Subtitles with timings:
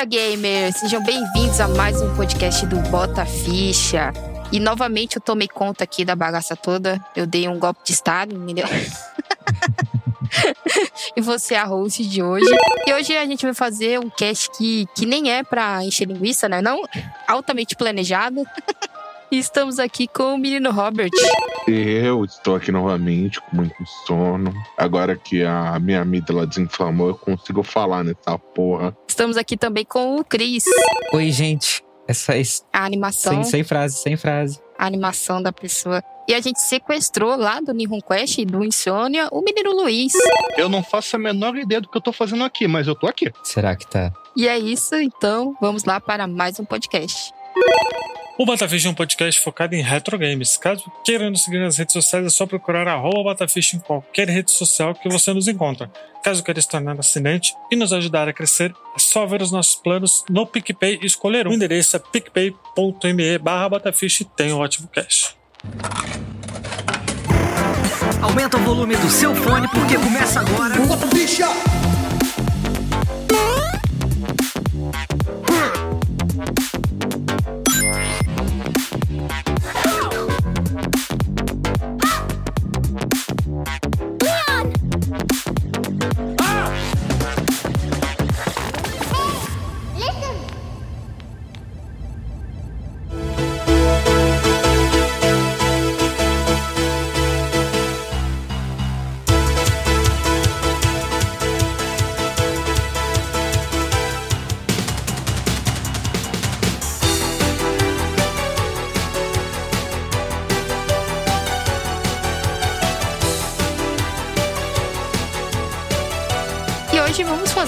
[0.00, 0.76] Ficha, gamers!
[0.76, 4.12] Sejam bem-vindos a mais um podcast do Bota Ficha.
[4.50, 7.04] E novamente eu tomei conta aqui da bagaça toda.
[7.14, 8.66] Eu dei um golpe de estado, entendeu?
[11.14, 12.50] e você é a host de hoje.
[12.86, 16.48] E hoje a gente vai fazer um cast que, que nem é pra encher linguiça,
[16.48, 16.62] né?
[16.62, 16.82] Não,
[17.26, 18.42] altamente planejado.
[19.32, 21.10] E estamos aqui com o menino Robert.
[21.68, 24.52] Eu estou aqui novamente com muito sono.
[24.76, 28.96] Agora que a minha amígdala desinflamou, eu consigo falar nessa porra.
[29.06, 30.64] Estamos aqui também com o Cris.
[31.12, 31.84] Oi, gente.
[32.08, 33.34] Essa é a animação.
[33.34, 34.60] Sem, sem frase, sem frase.
[34.76, 36.02] A animação da pessoa.
[36.26, 40.12] E a gente sequestrou lá do Nihon Quest e do Insônia o menino Luiz.
[40.56, 43.06] Eu não faço a menor ideia do que eu tô fazendo aqui, mas eu tô
[43.06, 43.30] aqui.
[43.44, 44.12] Será que tá?
[44.36, 47.32] E é isso, então vamos lá para mais um podcast.
[48.40, 50.56] O Batafish é um podcast focado em retro games.
[50.56, 54.50] Caso queira nos seguir nas redes sociais, é só procurar arroba Batafish em qualquer rede
[54.50, 55.92] social que você nos encontra.
[56.24, 59.74] Caso queira se tornar assinante e nos ajudar a crescer, é só ver os nossos
[59.74, 61.50] planos no PicPay e escolher um.
[61.50, 65.36] O endereço é picpay.me barra Batafish e tem um ótimo cash.
[68.22, 70.76] Aumenta o volume do seu fone porque começa agora.
[70.86, 71.46] Bataficha!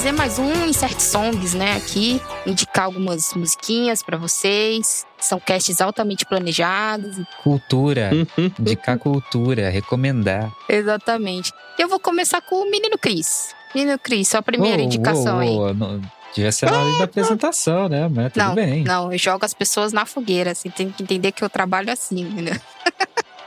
[0.03, 5.07] Fazer mais um Insert Songs, né, aqui, indicar algumas musiquinhas para vocês.
[5.17, 7.25] São casts altamente planejados.
[7.41, 8.11] Cultura,
[8.59, 10.53] indicar cultura, recomendar.
[10.69, 11.53] Exatamente.
[11.79, 13.55] Eu vou começar com o Menino Cris.
[13.73, 15.75] Menino Cris, sua primeira oh, indicação oh, oh, aí.
[15.75, 16.01] Não,
[16.35, 18.09] devia ser na hora da apresentação, né?
[18.09, 18.83] Mas tudo não, bem.
[18.83, 22.23] Não, eu jogo as pessoas na fogueira, assim, tem que entender que eu trabalho assim,
[22.23, 22.57] entendeu?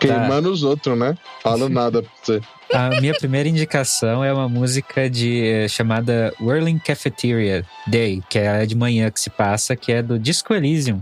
[0.07, 1.17] Queimando os outros, né?
[1.41, 2.41] Falo nada pra você.
[2.73, 8.65] A minha primeira indicação é uma música de eh, chamada Whirling Cafeteria Day, que é
[8.65, 11.01] de manhã que se passa, que é do Disco Elysium.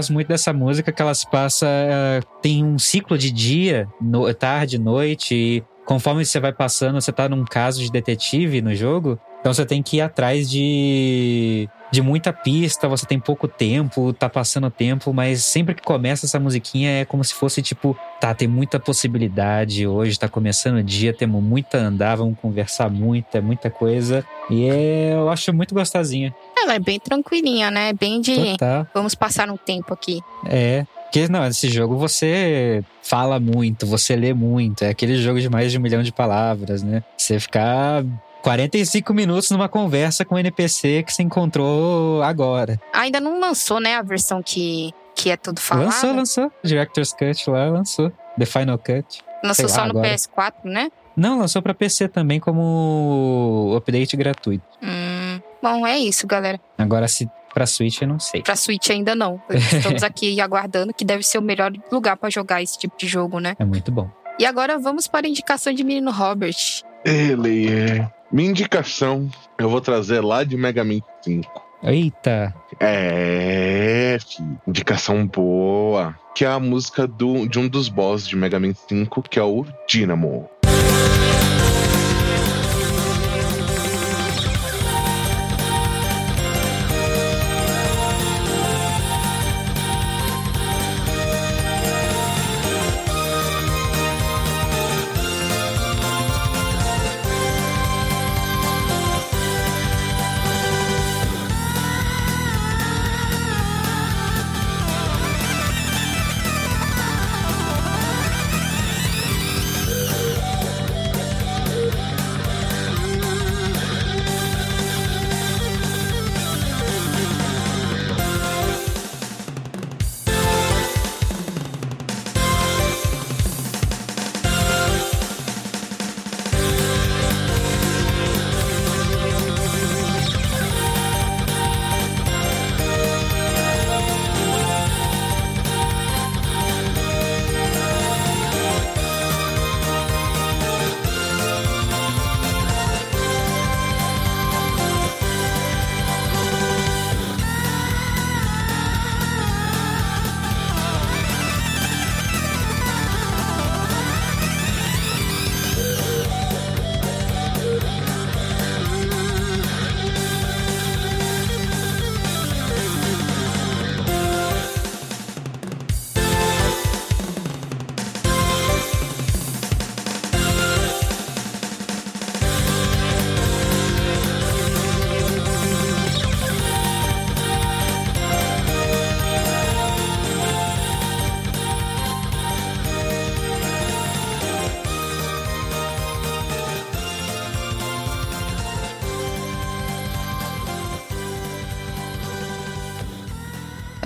[0.00, 1.66] Gosto muito dessa música que ela se passa.
[1.68, 7.12] eh, tem um ciclo de dia, no- tarde, noite, e conforme você vai passando, você
[7.12, 9.18] tá num caso de detetive no jogo.
[9.40, 14.28] Então você tem que ir atrás de, de muita pista, você tem pouco tempo, tá
[14.28, 18.46] passando tempo, mas sempre que começa essa musiquinha é como se fosse tipo, tá, tem
[18.46, 23.40] muita possibilidade, hoje tá começando o dia, temos muito a andar, vamos conversar muito, é
[23.40, 24.22] muita coisa.
[24.50, 26.34] E é- eu acho muito gostosinha.
[26.62, 27.92] Ela é bem tranquilinha, né?
[27.92, 28.52] Bem de.
[28.52, 28.86] Total.
[28.94, 30.20] Vamos passar um tempo aqui.
[30.46, 30.86] É.
[31.04, 34.84] Porque, não, esse jogo você fala muito, você lê muito.
[34.84, 37.02] É aquele jogo de mais de um milhão de palavras, né?
[37.16, 38.04] Você ficar
[38.42, 42.80] 45 minutos numa conversa com o NPC que você encontrou agora.
[42.92, 43.96] Ainda não lançou, né?
[43.96, 45.86] A versão que, que é tudo falado.
[45.86, 46.52] Lançou, lançou.
[46.62, 48.12] Director's Cut lá, lançou.
[48.38, 49.22] The Final Cut.
[49.42, 50.08] Lançou lá só no agora.
[50.14, 50.92] PS4, né?
[51.16, 54.64] Não, lançou pra PC também como update gratuito.
[54.82, 54.99] Hum,
[55.62, 56.60] bom, é isso, galera.
[56.78, 58.42] Agora, se pra Switch, eu não sei.
[58.42, 59.40] Pra Switch ainda não.
[59.50, 63.40] Estamos aqui aguardando que deve ser o melhor lugar pra jogar esse tipo de jogo,
[63.40, 63.56] né?
[63.58, 64.10] É muito bom.
[64.38, 66.56] E agora vamos para a indicação de menino Robert.
[67.04, 68.10] Ele é.
[68.32, 71.70] Minha indicação, eu vou trazer lá de Mega Man 5.
[71.82, 72.54] Eita!
[72.78, 74.60] É, filho.
[74.66, 76.14] indicação boa.
[76.34, 79.42] Que é a música do, de um dos bosses de Mega Man 5, que é
[79.42, 80.48] o Dynamo.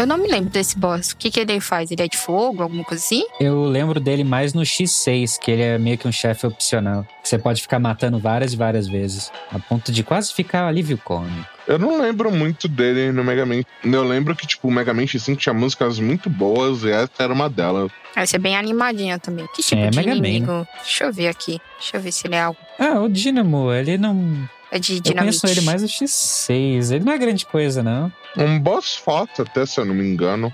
[0.04, 1.12] Eu não me lembro desse boss.
[1.12, 1.90] O que, que ele faz?
[1.90, 3.24] Ele é de fogo, alguma coisa assim?
[3.40, 7.06] Eu lembro dele mais no X6, que ele é meio que um chefe opcional.
[7.22, 9.32] Que você pode ficar matando várias e várias vezes.
[9.50, 11.46] A ponto de quase ficar alívio cômico.
[11.66, 13.62] Eu não lembro muito dele no Mega Man.
[13.82, 17.32] Eu lembro que, tipo, o Mega Man X5 tinha músicas muito boas e essa era
[17.32, 17.90] uma delas.
[18.14, 19.46] Essa é bem animadinha também.
[19.56, 20.68] Que tipo É, de Mega Man, inimigo?
[20.82, 21.58] Deixa eu ver aqui.
[21.78, 22.58] Deixa eu ver se ele é algo.
[22.78, 24.46] Ah, o Dynamo, ele não.
[24.74, 25.40] É de Eu dinamite.
[25.40, 26.90] conheço ele mais no X6.
[26.92, 28.12] Ele não é grande coisa, não.
[28.36, 30.52] Um boss foto, até se eu não me engano.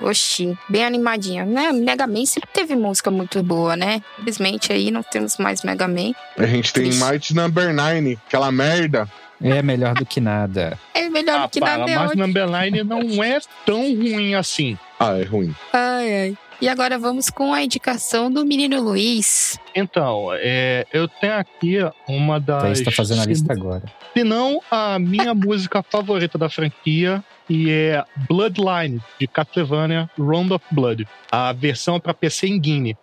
[0.00, 1.44] Oxi, bem animadinha.
[1.44, 1.70] Né?
[1.72, 4.00] Mega Man sempre teve música muito boa, né?
[4.18, 6.12] Infelizmente aí não temos mais Mega Man.
[6.38, 7.04] A gente tem Triste.
[7.04, 9.06] Might Number 9, aquela merda.
[9.44, 10.78] É melhor do que nada.
[10.94, 12.26] É melhor Ah, do que para, nada é mas ótimo.
[12.26, 14.78] Number 9 não é tão ruim assim.
[14.98, 15.54] Ah, é ruim.
[15.72, 16.38] Ai, ai.
[16.62, 19.58] E agora vamos com a indicação do menino Luiz.
[19.74, 22.62] Então, é, eu tenho aqui uma das.
[22.62, 23.82] Thaís tá fazendo a lista agora.
[24.16, 30.64] Se não, a minha música favorita da franquia, e é Bloodline, de Castlevania Round of
[30.70, 31.04] Blood.
[31.32, 32.96] A versão para PC em Guinea.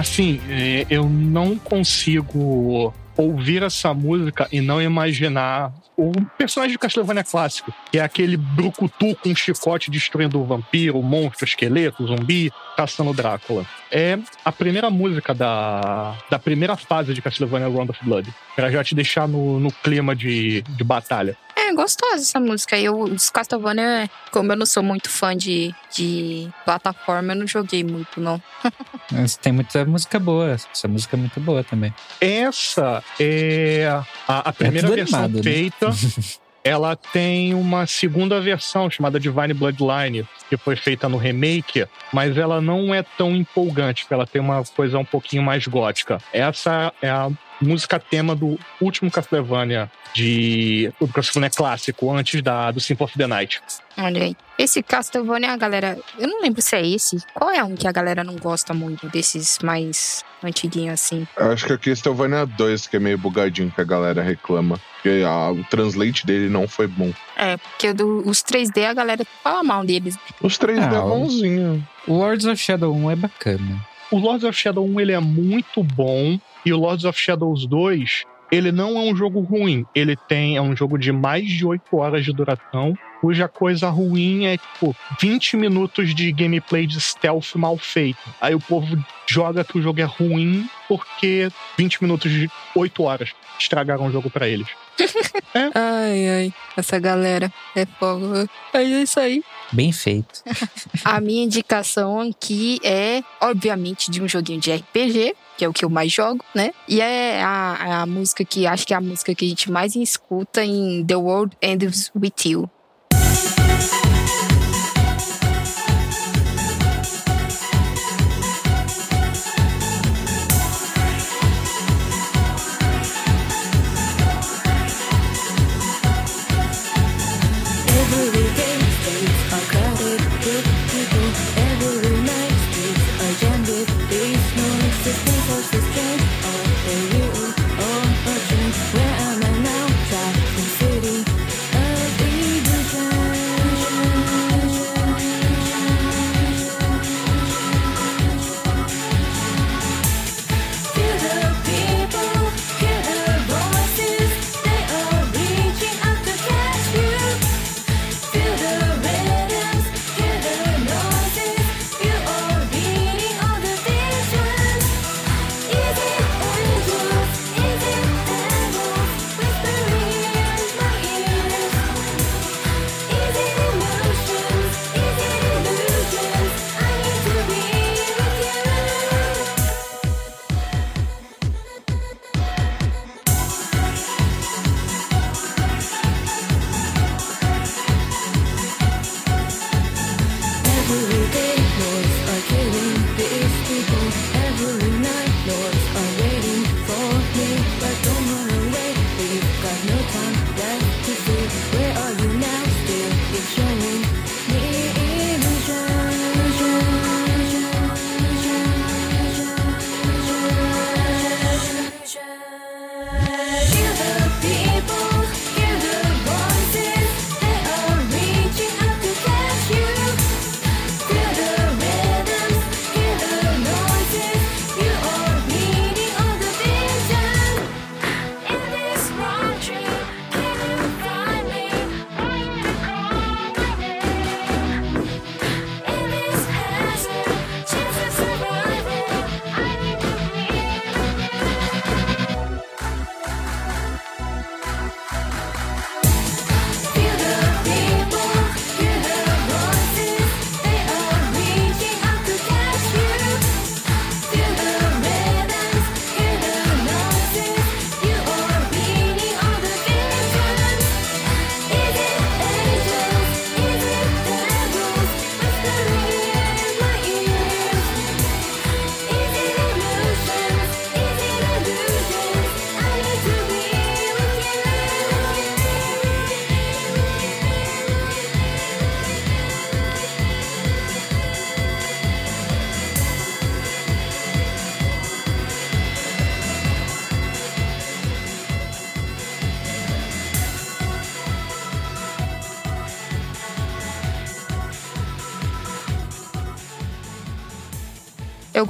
[0.00, 7.22] Assim, é, eu não consigo ouvir essa música e não imaginar o personagem de Castlevania
[7.22, 12.02] clássico, que é aquele brucutu com um chicote destruindo o vampiro, o monstro, o esqueleto,
[12.02, 13.66] o zumbi, caçando Drácula.
[13.92, 18.82] É a primeira música da, da primeira fase de Castlevania Round of Blood, pra já
[18.82, 21.36] te deixar no, no clima de, de batalha.
[21.70, 22.76] É gostosa essa música.
[22.76, 27.84] Eu, os Castlevania, como eu não sou muito fã de, de plataforma, eu não joguei
[27.84, 28.42] muito, não.
[29.12, 30.50] Mas tem muita música boa.
[30.50, 31.94] Essa música é muito boa também.
[32.20, 33.88] Essa é
[34.26, 35.42] a, a primeira tudo versão animado, né?
[35.44, 35.90] feita.
[36.62, 42.60] Ela tem uma segunda versão chamada Divine Bloodline, que foi feita no remake, mas ela
[42.60, 46.18] não é tão empolgante, porque ela tem uma coisa um pouquinho mais gótica.
[46.34, 52.80] Essa é a música tema do último Castlevania de o Castlevania clássico, antes da do
[52.80, 53.60] Symphony of the Night.
[53.98, 54.36] Olha aí.
[54.58, 55.98] Esse Castlevania, a galera.
[56.18, 57.18] Eu não lembro se é esse.
[57.34, 61.26] Qual é um que a galera não gosta muito desses mais antiguinhos assim?
[61.36, 64.78] Eu acho que a Castlevania 2 que é meio bugadinho que a galera reclama.
[64.94, 67.10] Porque a- o translate dele não foi bom.
[67.36, 70.16] É, porque do- os 3D a galera fala mal deles.
[70.42, 71.88] Os três Ah, é o- bonzinho.
[72.06, 73.86] O Lords of Shadow 1 é bacana.
[74.10, 78.24] O Lords of Shadow 1 ele é muito bom e o Lords of Shadows 2
[78.50, 79.86] ele não é um jogo ruim.
[79.94, 84.46] Ele tem é um jogo de mais de 8 horas de duração, cuja coisa ruim
[84.46, 88.18] é tipo 20 minutos de gameplay de stealth mal feito.
[88.40, 91.48] Aí o povo joga que o jogo é ruim porque
[91.78, 94.66] 20 minutos de 8 horas estragaram o jogo pra eles.
[95.74, 96.54] Ai, ai.
[96.76, 98.48] Essa galera é fogo.
[98.72, 99.42] É isso aí.
[99.72, 100.42] Bem feito.
[101.04, 105.84] A minha indicação aqui é, obviamente, de um joguinho de RPG, que é o que
[105.84, 106.72] eu mais jogo, né?
[106.88, 109.94] E é a, a música que acho que é a música que a gente mais
[109.94, 112.70] escuta em The World Ends With You.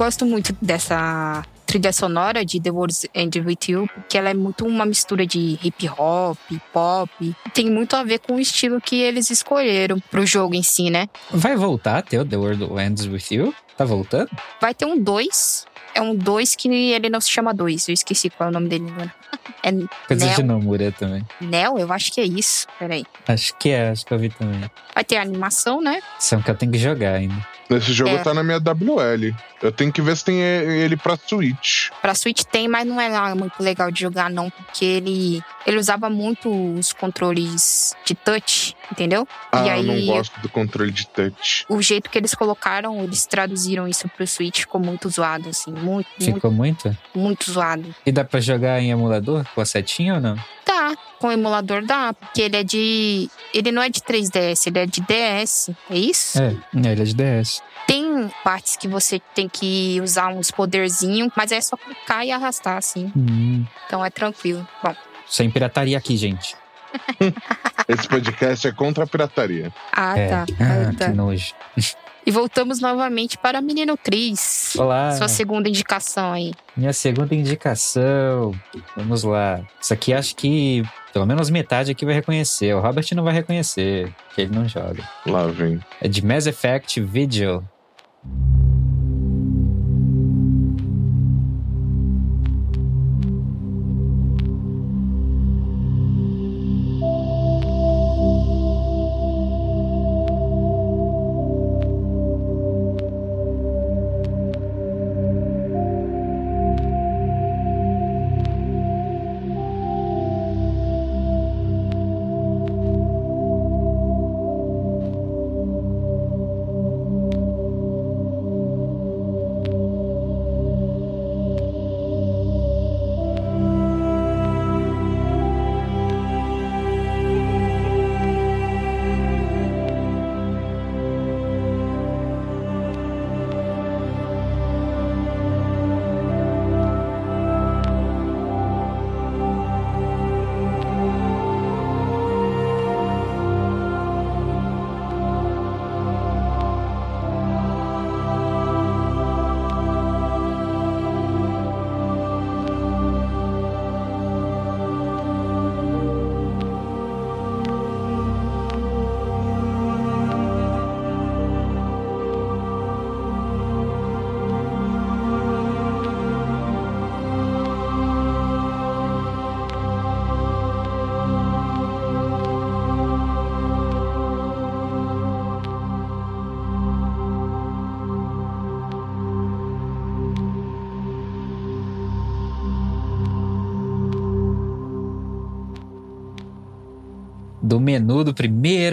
[0.00, 4.64] Gosto muito dessa trilha sonora de The World's End With You, porque ela é muito
[4.64, 6.38] uma mistura de hip hop,
[6.72, 7.36] pop.
[7.52, 11.06] Tem muito a ver com o estilo que eles escolheram pro jogo em si, né?
[11.30, 13.54] Vai voltar a ter o The World Ends With You?
[13.76, 14.30] Tá voltando?
[14.58, 15.66] Vai ter um 2.
[15.94, 17.88] É um 2 que ele não se chama 2.
[17.88, 19.14] Eu esqueci qual é o nome dele agora.
[19.62, 19.70] É
[20.08, 21.26] Coisa de Neo, Nomura também.
[21.40, 21.78] Neo?
[21.78, 22.66] Eu acho que é isso.
[22.78, 23.04] Peraí.
[23.28, 24.70] Acho que é, acho que eu vi também.
[24.94, 26.00] Vai ter animação, né?
[26.18, 27.34] São que eu tenho que jogar ainda.
[27.70, 28.18] Esse jogo É.
[28.18, 29.32] tá na minha WL.
[29.62, 31.90] Eu tenho que ver se tem ele pra Switch.
[32.02, 34.50] Pra Switch tem, mas não é lá muito legal de jogar, não.
[34.50, 39.28] Porque ele, ele usava muito os controles de touch, entendeu?
[39.52, 41.64] Ah, e eu aí, não gosto do controle de touch.
[41.68, 45.70] o jeito que eles colocaram, eles traduziram isso pro Switch, ficou muito zoado, assim.
[45.70, 46.96] Muito, muito, Ficou muito?
[47.14, 47.94] muito zoado.
[48.04, 49.19] E dá pra jogar em emulador
[49.54, 50.36] com a setinha ou não?
[50.66, 53.28] Dá, com o emulador dá, porque ele é de.
[53.54, 55.70] Ele não é de 3DS, ele é de DS.
[55.90, 56.40] É isso?
[56.40, 57.62] É, ele é de DS.
[57.86, 62.76] Tem partes que você tem que usar uns poderzinhos, mas é só clicar e arrastar,
[62.76, 63.10] assim.
[63.16, 64.66] Hum, Então é tranquilo.
[64.82, 64.94] Bom,
[65.28, 66.54] sem pirataria aqui, gente.
[67.88, 69.72] Esse podcast é contra a pirataria.
[69.92, 70.28] ah, é.
[70.28, 70.44] tá.
[70.60, 71.04] Ah, Ah, tá.
[71.10, 71.54] que nojo.
[72.26, 74.74] E voltamos novamente para Menino Cris.
[74.76, 75.12] Olá.
[75.12, 76.52] Sua segunda indicação aí.
[76.76, 78.52] Minha segunda indicação.
[78.96, 79.62] Vamos lá.
[79.80, 82.74] Isso aqui acho que pelo menos metade aqui vai reconhecer.
[82.74, 85.02] O Robert não vai reconhecer, que ele não joga.
[85.26, 85.80] Lá vem.
[86.00, 87.64] É de Mass Effect Vigil.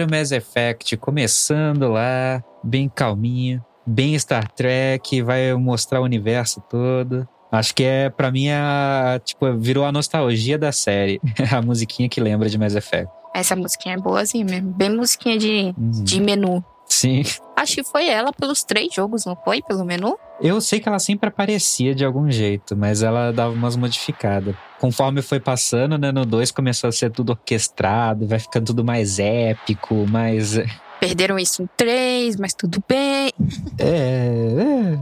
[0.08, 7.26] Mass Effect, começando lá, bem calminho, bem Star Trek, vai mostrar o universo todo.
[7.50, 11.20] Acho que é, pra mim, a, tipo, virou a nostalgia da série.
[11.50, 13.10] a musiquinha que lembra de Mass Effect.
[13.34, 14.70] Essa musiquinha é boazinha mesmo.
[14.72, 15.90] Bem musiquinha de, Uhum.
[16.04, 16.64] de menu.
[16.86, 17.22] Sim.
[17.56, 19.62] Acho que foi ela pelos três jogos, não foi?
[19.62, 20.18] Pelo menu?
[20.40, 24.54] Eu sei que ela sempre aparecia de algum jeito, mas ela dava umas modificadas.
[24.78, 29.18] Conforme foi passando, né, no 2 começou a ser tudo orquestrado, vai ficando tudo mais
[29.18, 30.56] épico, mais.
[30.56, 30.66] É,
[31.00, 33.30] Perderam isso em três, mas tudo bem.
[33.78, 34.98] é.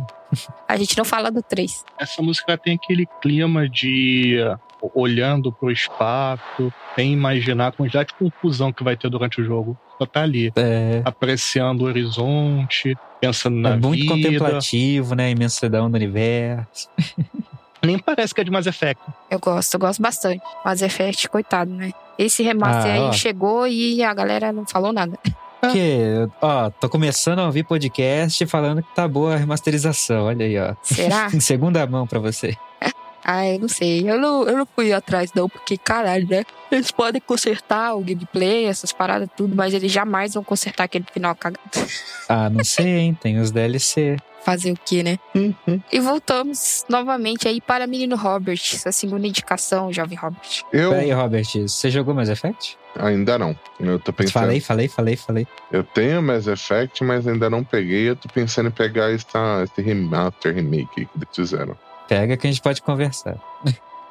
[0.68, 1.84] A gente não fala do três.
[1.98, 4.36] Essa música tem aquele clima de
[4.82, 9.44] uh, olhando pro espaço, sem imaginar a quantidade de confusão que vai ter durante o
[9.44, 9.78] jogo.
[9.98, 14.14] Só tá ali, É, apreciando o horizonte, pensando na é muito vida.
[14.14, 15.26] contemplativo, né?
[15.26, 16.88] A imensidão do universo.
[17.86, 19.02] Nem parece que é de Mass Effect.
[19.30, 20.42] Eu gosto, eu gosto bastante.
[20.64, 21.92] Mas Effect, coitado, né?
[22.18, 23.12] Esse remaster Ah, aí ó.
[23.12, 25.18] chegou e a galera não falou nada.
[25.72, 30.26] Que, ó, tô começando a ouvir podcast falando que tá boa a remasterização.
[30.26, 30.74] Olha aí, ó.
[30.82, 31.28] Será?
[31.34, 32.54] Em segunda mão pra você.
[33.24, 34.08] ah, eu não sei.
[34.08, 36.44] Eu não, eu não fui atrás, não, porque caralho, né?
[36.70, 41.34] Eles podem consertar o gameplay, essas paradas, tudo, mas eles jamais vão consertar aquele final
[41.34, 41.60] cagado.
[42.28, 43.18] Ah, não sei, hein?
[43.20, 44.18] Tem os DLC.
[44.46, 45.18] Fazer o quê, né?
[45.34, 45.82] Uhum.
[45.90, 50.62] E voltamos novamente aí para Menino Robert, sua segunda indicação, jovem Robert.
[50.72, 52.78] Eu Peraí, Robert, você jogou Mass Effect?
[52.96, 53.58] ainda não.
[53.80, 54.32] Eu tô pensando.
[54.34, 55.46] Falei, falei, falei, falei.
[55.72, 58.08] Eu tenho Mass Effect, mas ainda não peguei.
[58.08, 61.76] Eu tô pensando em pegar essa, esse remaster, remake que eles fizeram.
[62.08, 63.36] Pega que a gente pode conversar.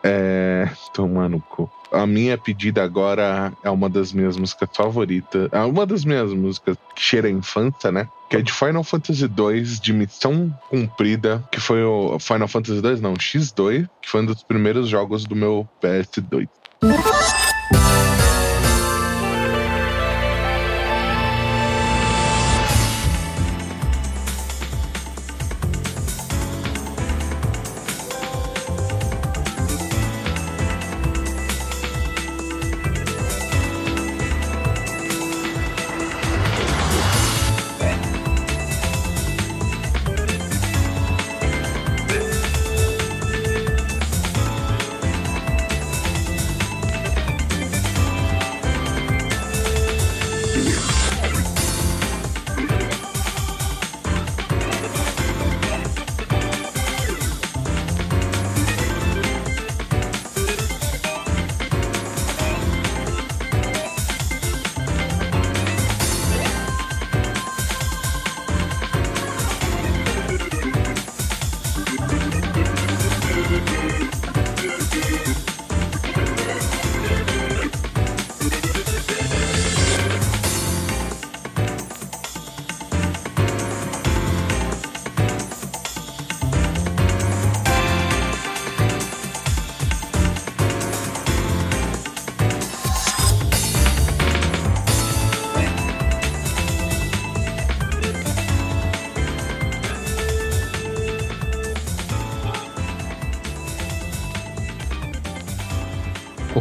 [0.04, 0.70] É.
[0.94, 1.70] Tomando cu.
[1.92, 5.50] A minha pedida agora é uma das minhas músicas favoritas.
[5.52, 8.10] É uma das minhas músicas que cheira a infância, né?
[8.30, 13.02] Que é de Final Fantasy 2, de missão cumprida, que foi o Final Fantasy 2,
[13.02, 16.48] não, X2, que foi um dos primeiros jogos do meu PS2.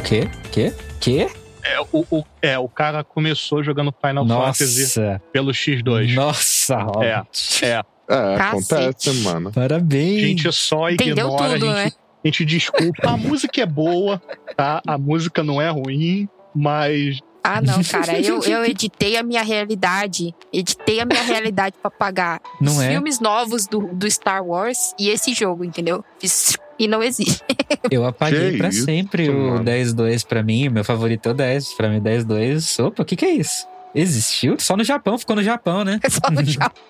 [0.05, 0.29] Quê?
[0.53, 0.73] Quê?
[1.01, 1.29] Quê?
[1.63, 5.23] É o, o- é, o cara começou jogando Final Fantasy Nossa.
[5.33, 6.15] pelo X2.
[6.15, 7.27] Nossa, Robert.
[7.63, 7.83] É.
[8.07, 8.75] É, Cacete.
[8.75, 9.49] acontece, mano.
[9.49, 10.21] A Parabéns.
[10.21, 11.85] gente só Entendeu ignora, tudo, a, né?
[11.85, 13.09] gente, a gente desculpa.
[13.11, 14.21] A música é boa,
[14.55, 14.83] tá?
[14.87, 18.21] A música não é ruim, mas Ah, não, cara.
[18.21, 20.35] Eu, eu editei a minha realidade.
[20.53, 22.91] Editei a minha realidade pra pagar Não os é?
[22.91, 26.05] filmes novos do, do Star Wars e esse jogo, entendeu?
[26.19, 27.43] Fiz- E não existe.
[27.91, 29.65] Eu apaguei Que pra isso, sempre o mano.
[29.65, 30.69] 10-2 pra mim.
[30.69, 31.75] Meu favorito é o 10.
[31.75, 32.85] Pra mim, 10-2.
[32.85, 33.67] Opa, o que que é isso?
[33.95, 34.57] Existiu?
[34.59, 36.01] Só no Japão, ficou no Japão, né?
[36.03, 36.83] É só no Japão.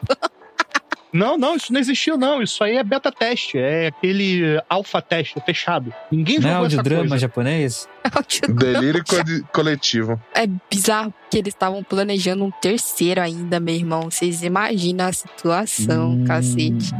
[1.15, 2.43] Não, não, isso não existiu, não.
[2.43, 3.57] Isso aí é beta teste.
[3.57, 5.95] É aquele alfa teste fechado.
[6.11, 7.19] Ninguém Não é jogou essa audiodrama coisa.
[7.19, 7.89] japonês?
[8.49, 10.21] Delírio co- coletivo.
[10.35, 14.11] É bizarro que eles estavam planejando um terceiro ainda, meu irmão.
[14.11, 16.91] Vocês imaginam a situação, Hum, cacete.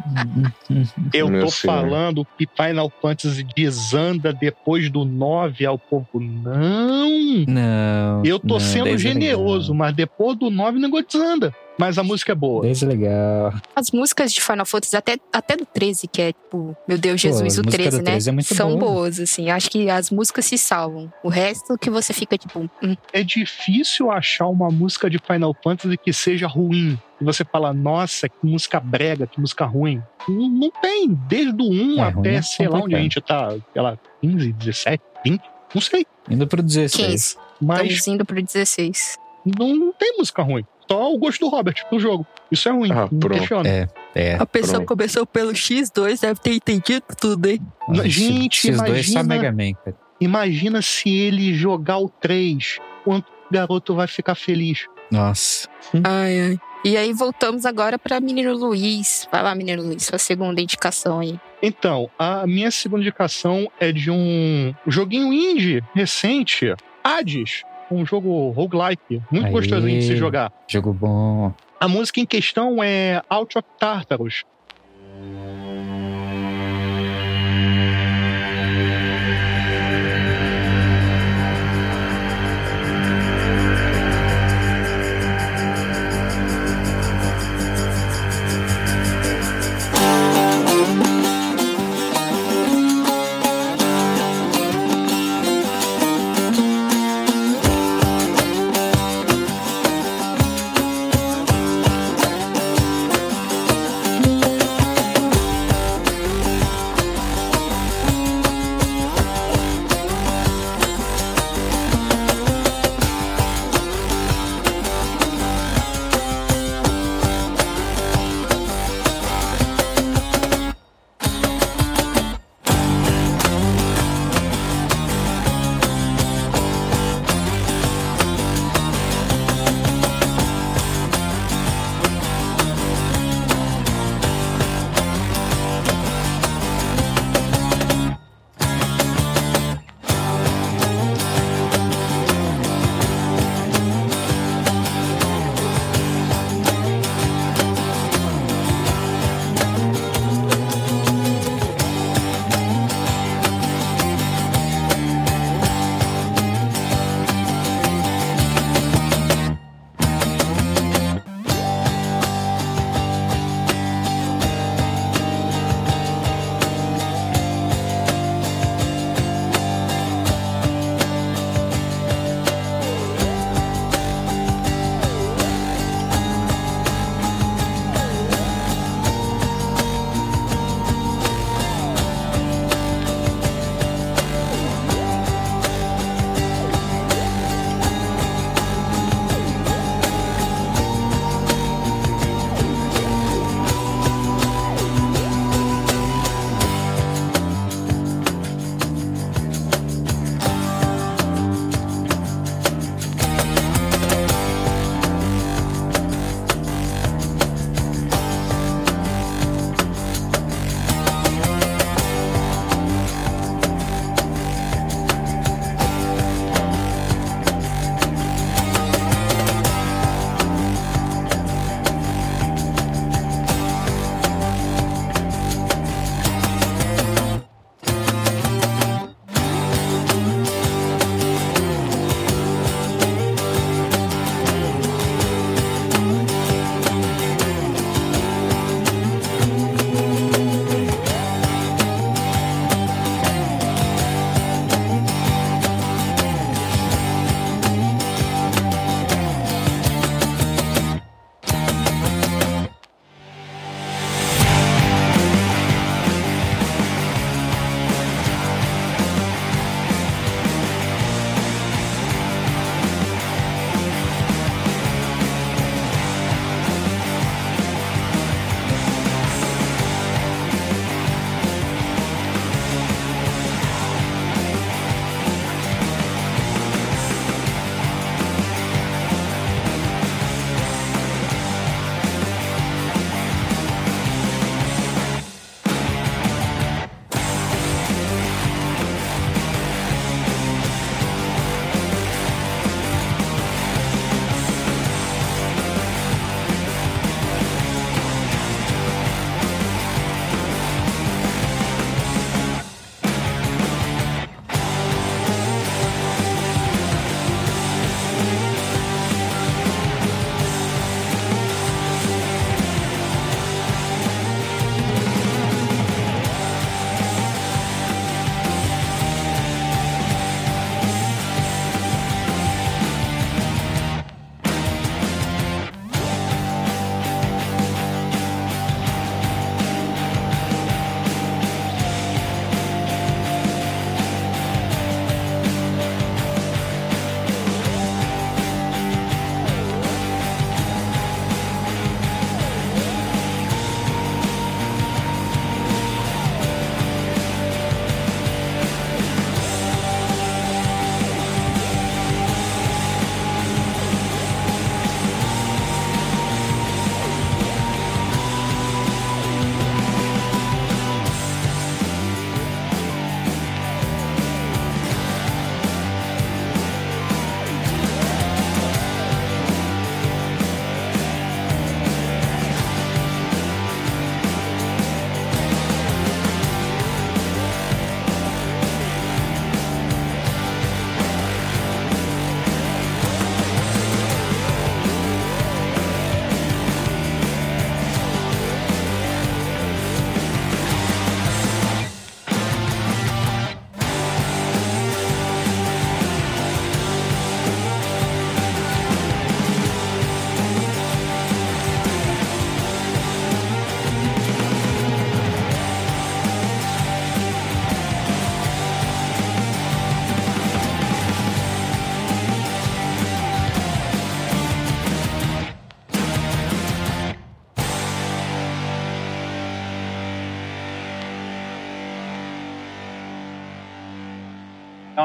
[1.13, 1.75] Eu Meu tô senhor.
[1.83, 6.07] falando que Final Fantasy desanda depois do 9 ao povo.
[6.15, 7.45] Não!
[7.49, 8.23] Não.
[8.25, 11.55] Eu tô não, sendo 10 é generoso, mas depois do 9 o negócio desanda.
[11.77, 12.63] Mas a música é boa.
[12.63, 13.55] 10 é legal.
[13.75, 17.29] As músicas de Final Fantasy, até, até do 13, que é tipo, meu Deus, Pô,
[17.29, 18.11] Jesus, o música 13, do né?
[18.13, 18.93] 13 é muito São boa.
[18.93, 19.51] boas, assim.
[19.51, 21.13] Acho que as músicas se salvam.
[21.23, 25.97] O resto que você fica, tipo, hum, É difícil achar uma música de Final Fantasy
[25.99, 26.99] que seja ruim.
[27.21, 30.01] E você fala, nossa, que música brega, que música ruim.
[30.29, 31.09] Não, não tem.
[31.29, 34.53] Desde o 1 É, até, é sei lá onde a gente tá, sei lá, 15,
[34.53, 35.43] 17, 20,
[35.75, 36.07] não sei.
[36.31, 37.07] Indo pro 16.
[37.07, 37.37] 15.
[37.61, 39.17] Mas Estamos indo pro 16.
[39.45, 40.65] não, não tem música ruim.
[40.91, 42.27] Só o gosto do Robert no jogo.
[42.51, 42.91] Isso é ruim.
[42.93, 43.67] Ah, pronto.
[43.67, 44.35] É, é.
[44.35, 44.89] A pessoa Pronto.
[44.89, 47.61] começou pelo X2, deve ter entendido tudo, hein?
[47.89, 49.97] Nossa, Gente, X2 só imagina- Mega Man, cara.
[50.21, 52.79] Imagina se ele jogar o 3.
[53.05, 54.87] Quanto o garoto vai ficar feliz.
[55.11, 55.69] Nossa.
[56.05, 56.59] Ai, ai.
[56.85, 59.27] E aí voltamos agora pra Menino Luiz.
[59.33, 61.39] Vai lá, Menino Luiz, sua segunda indicação aí.
[61.63, 67.63] Então, a minha segunda indicação é de um joguinho indie recente, Hades.
[67.91, 69.53] Um jogo roguelike, muito Aê.
[69.53, 70.53] gostosinho de se jogar.
[70.69, 71.53] Jogo bom.
[71.79, 74.45] A música em questão é Out of Tartarus.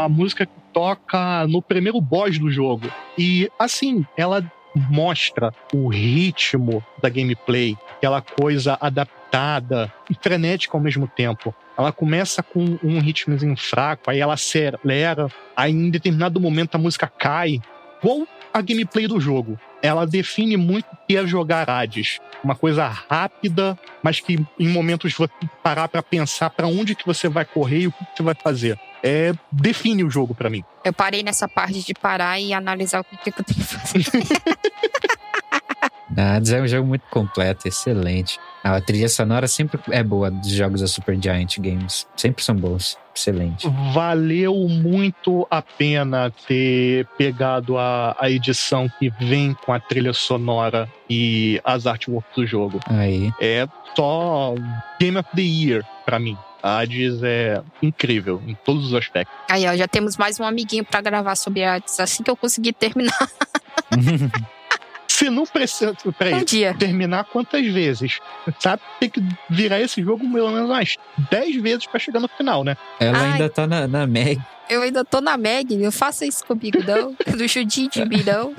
[0.09, 2.91] Música que toca no primeiro boss do jogo.
[3.17, 4.43] E assim, ela
[4.75, 11.53] mostra o ritmo da gameplay, aquela coisa adaptada e frenética ao mesmo tempo.
[11.77, 17.07] Ela começa com um ritmozinho fraco, aí ela acelera, aí em determinado momento a música
[17.07, 17.59] cai.
[18.01, 19.59] Igual a gameplay do jogo.
[19.81, 22.19] Ela define muito o que é jogar Hades.
[22.43, 25.31] Uma coisa rápida, mas que em momentos você
[25.63, 28.77] parar pra pensar pra onde que você vai correr e o que você vai fazer.
[29.03, 30.63] É, define o jogo pra mim.
[30.83, 34.05] Eu parei nessa parte de parar e analisar o que, que eu tenho que fazer.
[36.17, 38.39] Hades é um jogo muito completo, excelente.
[38.63, 42.07] A trilha sonora sempre é boa dos jogos da Super Giant Games.
[42.15, 42.97] Sempre são bons.
[43.15, 43.67] Excelente.
[43.93, 50.89] Valeu muito a pena ter pegado a, a edição que vem com a trilha sonora
[51.09, 52.79] e as artworks do jogo.
[52.85, 53.31] Aí.
[53.39, 54.55] É só
[54.99, 56.37] Game of the Year pra mim.
[56.61, 59.35] Hades é incrível em todos os aspectos.
[59.49, 62.73] Aí, ó, já temos mais um amiguinho pra gravar sobre artes assim que eu conseguir
[62.73, 63.13] terminar
[65.07, 65.93] Se não precisa.
[66.17, 66.73] Peraí, um dia.
[66.79, 68.19] terminar quantas vezes?
[68.59, 68.81] Sabe?
[69.01, 70.95] Tem que virar esse jogo pelo menos umas
[71.29, 72.77] 10 vezes pra chegar no final, né?
[72.99, 73.31] Ela Ai.
[73.33, 74.39] ainda tá na, na Meg.
[74.69, 77.15] Eu ainda tô na Meg, não faça isso comigo, não.
[77.37, 78.53] Não judia de mim, não.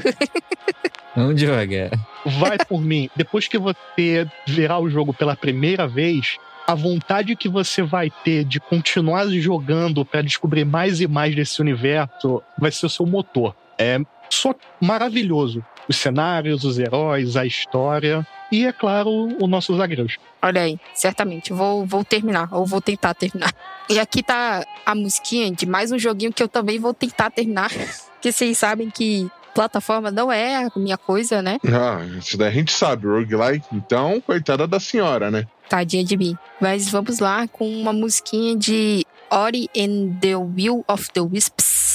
[1.17, 1.91] Vamos devagar.
[2.39, 3.09] Vai por mim.
[3.17, 6.37] Depois que você virar o jogo pela primeira vez,
[6.71, 11.61] a vontade que você vai ter de continuar jogando pra descobrir mais e mais desse
[11.61, 13.57] universo vai ser o seu motor.
[13.77, 13.99] É
[14.31, 15.65] só maravilhoso.
[15.89, 20.17] Os cenários, os heróis, a história e, é claro, o nosso Zagreus.
[20.41, 21.53] Olha aí, certamente.
[21.53, 23.53] Vou, vou terminar, ou vou tentar terminar.
[23.89, 27.71] E aqui tá a musiquinha de mais um joguinho que eu também vou tentar terminar.
[28.15, 31.59] Porque vocês sabem que plataforma não é a minha coisa, né?
[31.67, 33.67] Ah, isso daí a gente sabe, roguelike.
[33.73, 35.47] Então, coitada da senhora, né?
[35.69, 36.37] Tadinha de mim.
[36.61, 41.90] Mas vamos lá com uma musiquinha de Ori and the Will of the Wisps.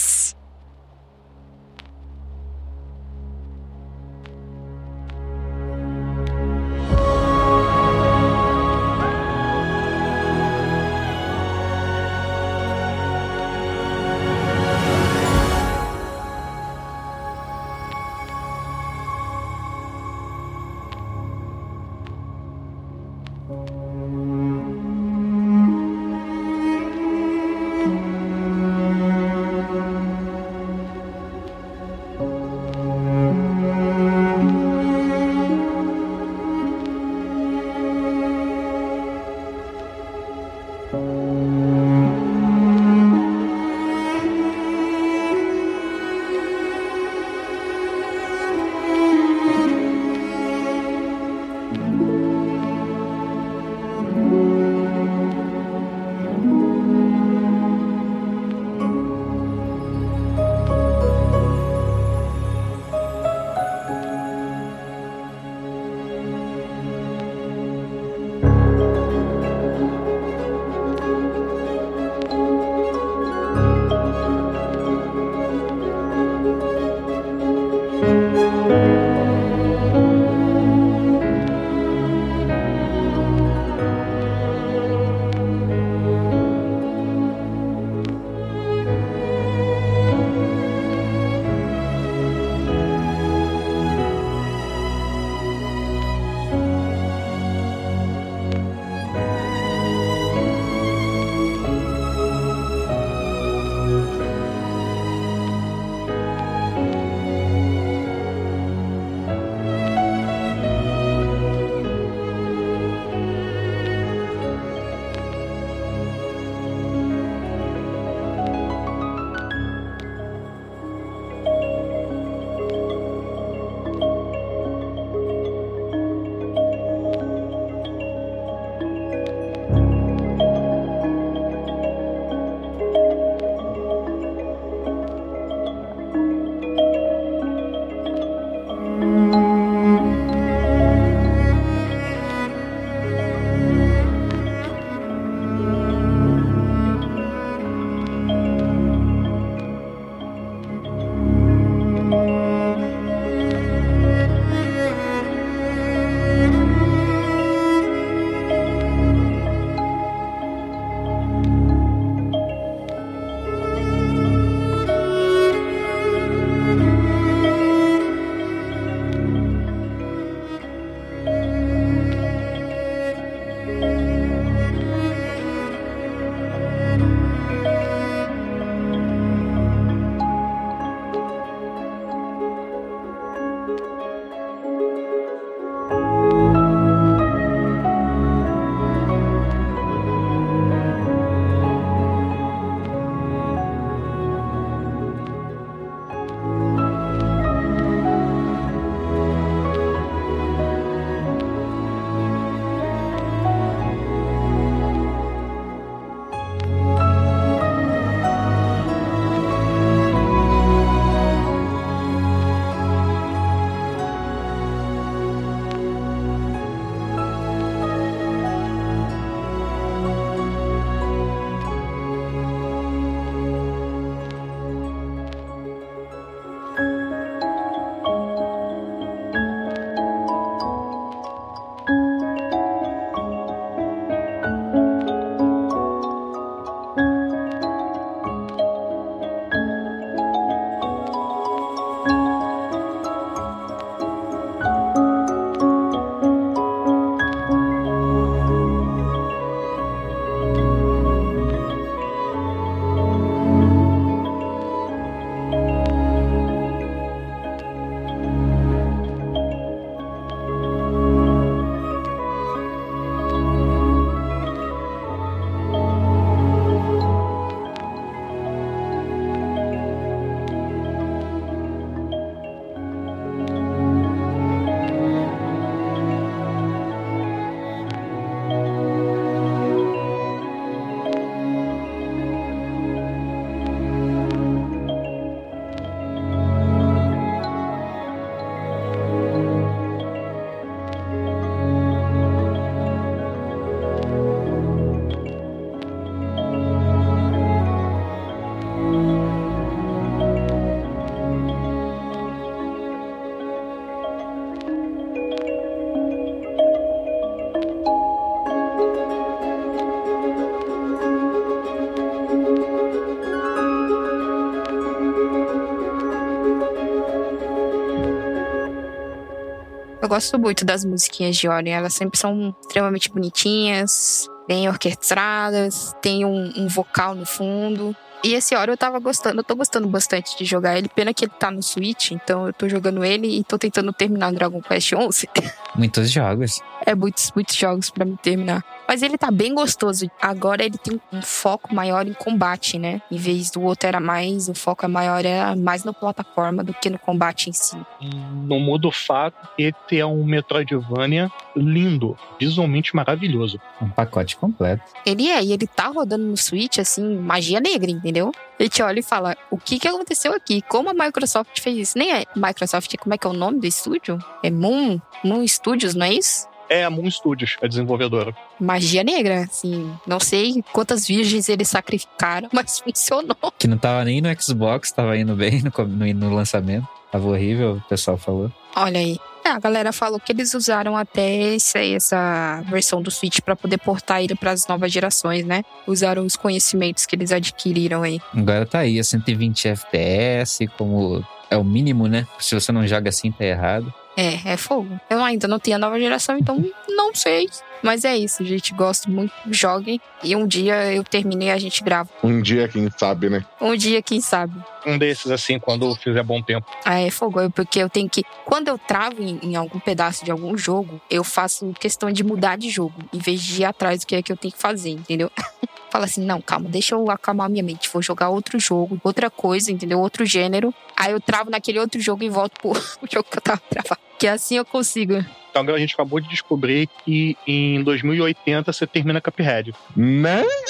[320.05, 321.71] Eu gosto muito das musiquinhas de Ori.
[321.71, 327.97] Elas sempre são extremamente bonitinhas, bem orquestradas, tem um, um vocal no fundo.
[328.23, 330.87] E esse Ori eu tava gostando, eu tô gostando bastante de jogar ele.
[330.89, 334.31] Pena que ele tá no Switch, então eu tô jogando ele e tô tentando terminar
[334.31, 335.27] o Dragon Quest 11.
[335.75, 336.61] Muitos jogos.
[336.85, 338.63] É muitos, muitos jogos pra me terminar.
[338.87, 340.09] Mas ele tá bem gostoso.
[340.21, 343.01] Agora ele tem um foco maior em combate, né?
[343.11, 346.73] Em vez do outro era mais, o foco é maior era mais na plataforma do
[346.73, 347.77] que no combate em si.
[348.01, 353.59] Não muda o fato que esse é um Metroidvania lindo, visualmente maravilhoso.
[353.81, 354.83] Um pacote completo.
[355.05, 358.31] Ele é, e ele tá rodando no Switch, assim, magia negra, entendeu?
[358.59, 360.61] A gente olha e fala, o que que aconteceu aqui?
[360.61, 361.97] Como a Microsoft fez isso?
[361.97, 364.17] Nem é Microsoft, como é que é o nome do estúdio?
[364.41, 366.47] É Moon, Moon Studios, não é isso?
[366.69, 368.35] É a Moon Studios, a desenvolvedora.
[368.59, 373.51] Magia negra, assim, não sei quantas virgens eles sacrificaram, mas funcionou.
[373.57, 376.87] Que não tava nem no Xbox, tava indo bem no, no, no lançamento.
[377.11, 378.51] Tava horrível, o pessoal falou.
[378.75, 379.17] Olha aí.
[379.43, 383.79] É, a galera falou que eles usaram até esse, essa versão do Switch pra poder
[383.79, 385.63] portar ele pras novas gerações, né?
[385.87, 388.19] Usaram os conhecimentos que eles adquiriram aí.
[388.35, 392.27] Agora tá aí, a 120 FPS, como é o mínimo, né?
[392.39, 393.91] Se você não joga assim, tá errado.
[394.17, 394.99] É, é fogo.
[395.09, 397.49] Eu ainda não tenho a nova geração, então não sei.
[397.85, 398.73] Mas é isso, gente.
[398.73, 399.31] Gosto muito.
[399.51, 400.01] Joguem.
[400.23, 402.09] E um dia eu terminei, a gente grava.
[402.23, 403.45] Um dia, quem sabe, né?
[403.61, 404.55] Um dia, quem sabe.
[404.85, 406.65] Um desses, assim, quando fizer bom tempo.
[406.83, 408.23] Ah, é fogo, porque eu tenho que.
[408.43, 412.57] Quando eu travo em, em algum pedaço de algum jogo, eu faço questão de mudar
[412.57, 414.89] de jogo, em vez de ir atrás do que é que eu tenho que fazer,
[414.89, 415.31] entendeu?
[415.91, 417.89] Fala assim, não, calma, deixa eu acalmar minha mente.
[417.93, 419.99] Vou jogar outro jogo, outra coisa, entendeu?
[419.99, 420.73] Outro gênero.
[420.97, 422.73] Aí eu travo naquele outro jogo e volto pro
[423.09, 424.04] jogo que eu tava travando.
[424.17, 425.23] Que assim eu consigo.
[425.49, 429.73] Então a gente acabou de descobrir que em 2080 você termina Cuphead.
[429.95, 430.43] Né?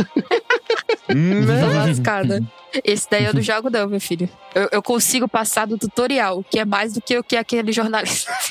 [1.07, 1.85] Tô né?
[1.87, 2.43] lascada.
[2.83, 4.29] Esse daí eu não jogo, não, meu filho.
[4.53, 8.31] Eu, eu consigo passar do tutorial, que é mais do que o que aquele jornalista.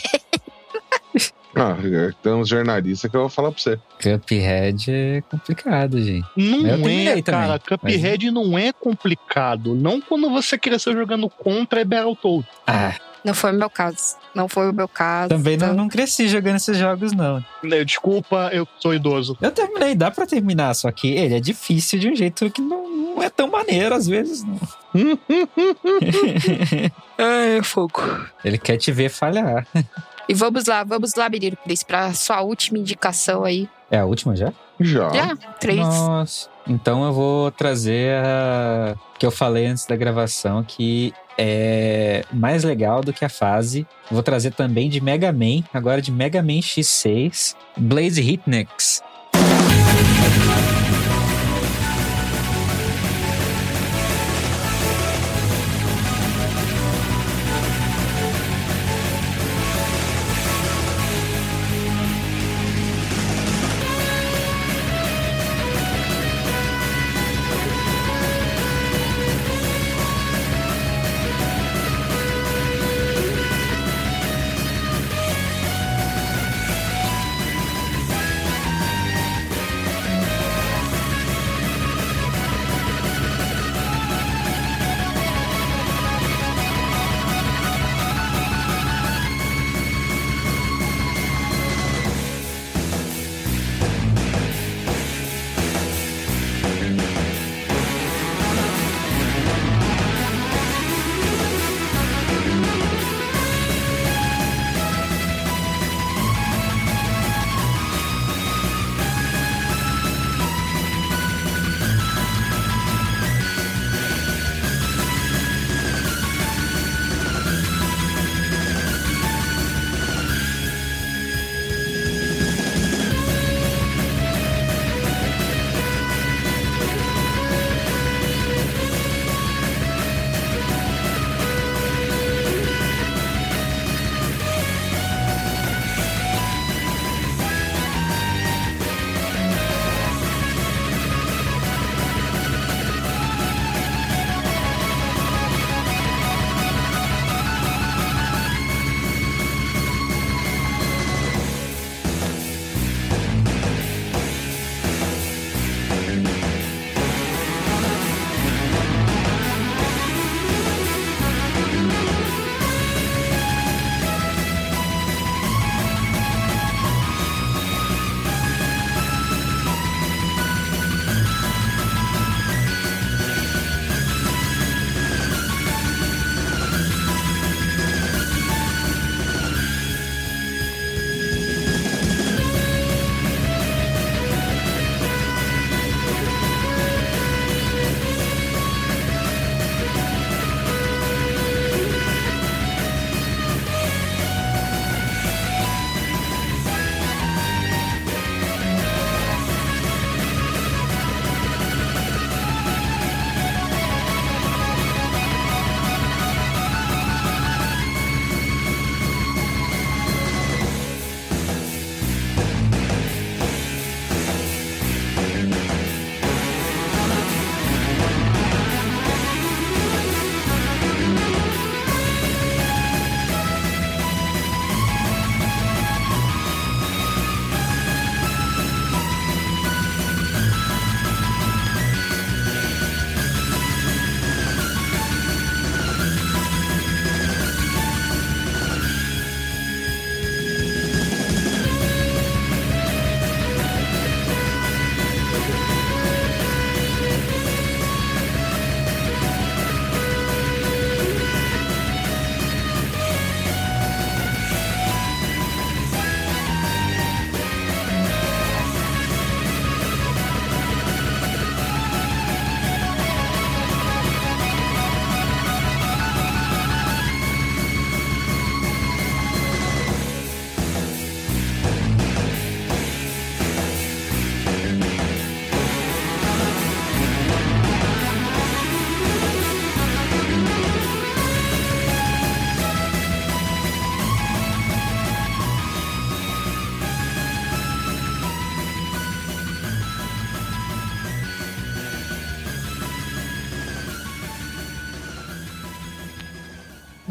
[1.56, 1.76] Ah,
[2.20, 3.78] tem uns jornalistas que eu vou falar pra você.
[4.02, 6.26] Cuphead é complicado, gente.
[6.36, 7.60] Não é, também, cara.
[7.60, 9.72] Cuphead não é complicado.
[9.72, 12.50] Não quando você cresceu jogando contra e Battletoads.
[12.66, 14.16] Ah, Não foi o meu caso.
[14.34, 15.28] Não foi o meu caso.
[15.30, 17.42] também não, então- não cresci jogando esses jogos, não.
[17.84, 19.36] Desculpa, eu sou idoso.
[19.40, 22.88] Eu terminei, dá pra terminar, só que ele é difícil de um jeito que não,
[22.88, 24.58] não é tão maneiro às vezes, não.
[27.16, 28.02] É, fogo.
[28.44, 29.66] Ele quer te ver falhar.
[30.28, 33.68] E vamos lá, vamos lá, menino Cris, pra sua última indicação aí.
[33.90, 34.52] É a última já?
[34.80, 35.08] Já.
[35.10, 35.78] Já, três.
[35.78, 36.48] Nossa.
[36.66, 43.00] Então eu vou trazer a que eu falei antes da gravação, que é mais legal
[43.00, 43.86] do que a fase.
[44.10, 49.02] Vou trazer também de Mega Man, agora de Mega Man X6, Blaze Hitnix.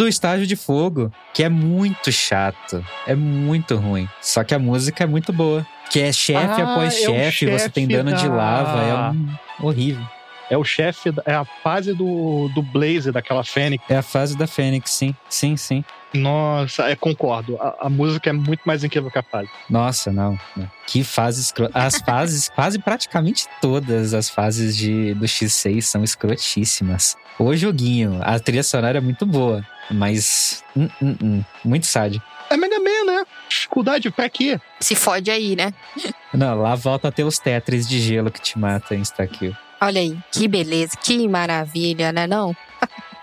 [0.03, 2.83] Do estágio de fogo, que é muito chato.
[3.07, 4.07] É muito ruim.
[4.21, 5.65] Só que a música é muito boa.
[5.89, 9.65] Que é chefe Ah, após é chefe, você tem dano de da- lava, é um...
[9.67, 10.03] horrível.
[10.49, 13.83] É o chefe, é a fase do, do Blaze, daquela Fênix.
[13.89, 15.15] É a fase da Fênix, sim.
[15.29, 15.83] Sim, sim.
[16.13, 17.57] Nossa, é, concordo.
[17.59, 19.49] A, a música é muito mais incrível que a fase.
[19.69, 20.37] Nossa, não.
[20.55, 20.69] não.
[20.85, 21.69] Que fase escro...
[21.73, 27.17] As fases, quase praticamente todas as fases de, do X6 são escrotíssimas.
[27.39, 30.63] O joguinho, a trilha sonora é muito boa, mas.
[30.75, 32.21] hum, hum, hum, muito sad.
[32.49, 33.25] É Mega Man, né?
[33.49, 34.59] Dificuldade pra quê?
[34.79, 35.73] Se fode aí, né?
[36.31, 39.55] Não, lá volta a ter os Tetris de gelo que te mata em Stakill.
[39.81, 42.55] Olha aí, que beleza, que maravilha, né não?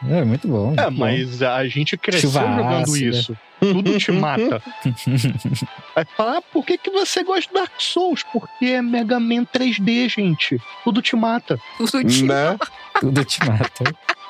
[0.08, 0.74] É muito bom.
[0.76, 0.96] É, bom.
[0.98, 3.16] mas a gente cresceu Chuva jogando ácida.
[3.16, 3.36] isso.
[3.60, 4.62] Tudo te mata.
[5.94, 8.22] Vai falar, ah, por que, que você gosta de Dark Souls?
[8.32, 10.58] Porque é Mega Man 3D, gente.
[10.82, 11.58] Tudo te mata.
[11.76, 12.58] Tudo te- Né?
[12.98, 13.84] Tudo te mata.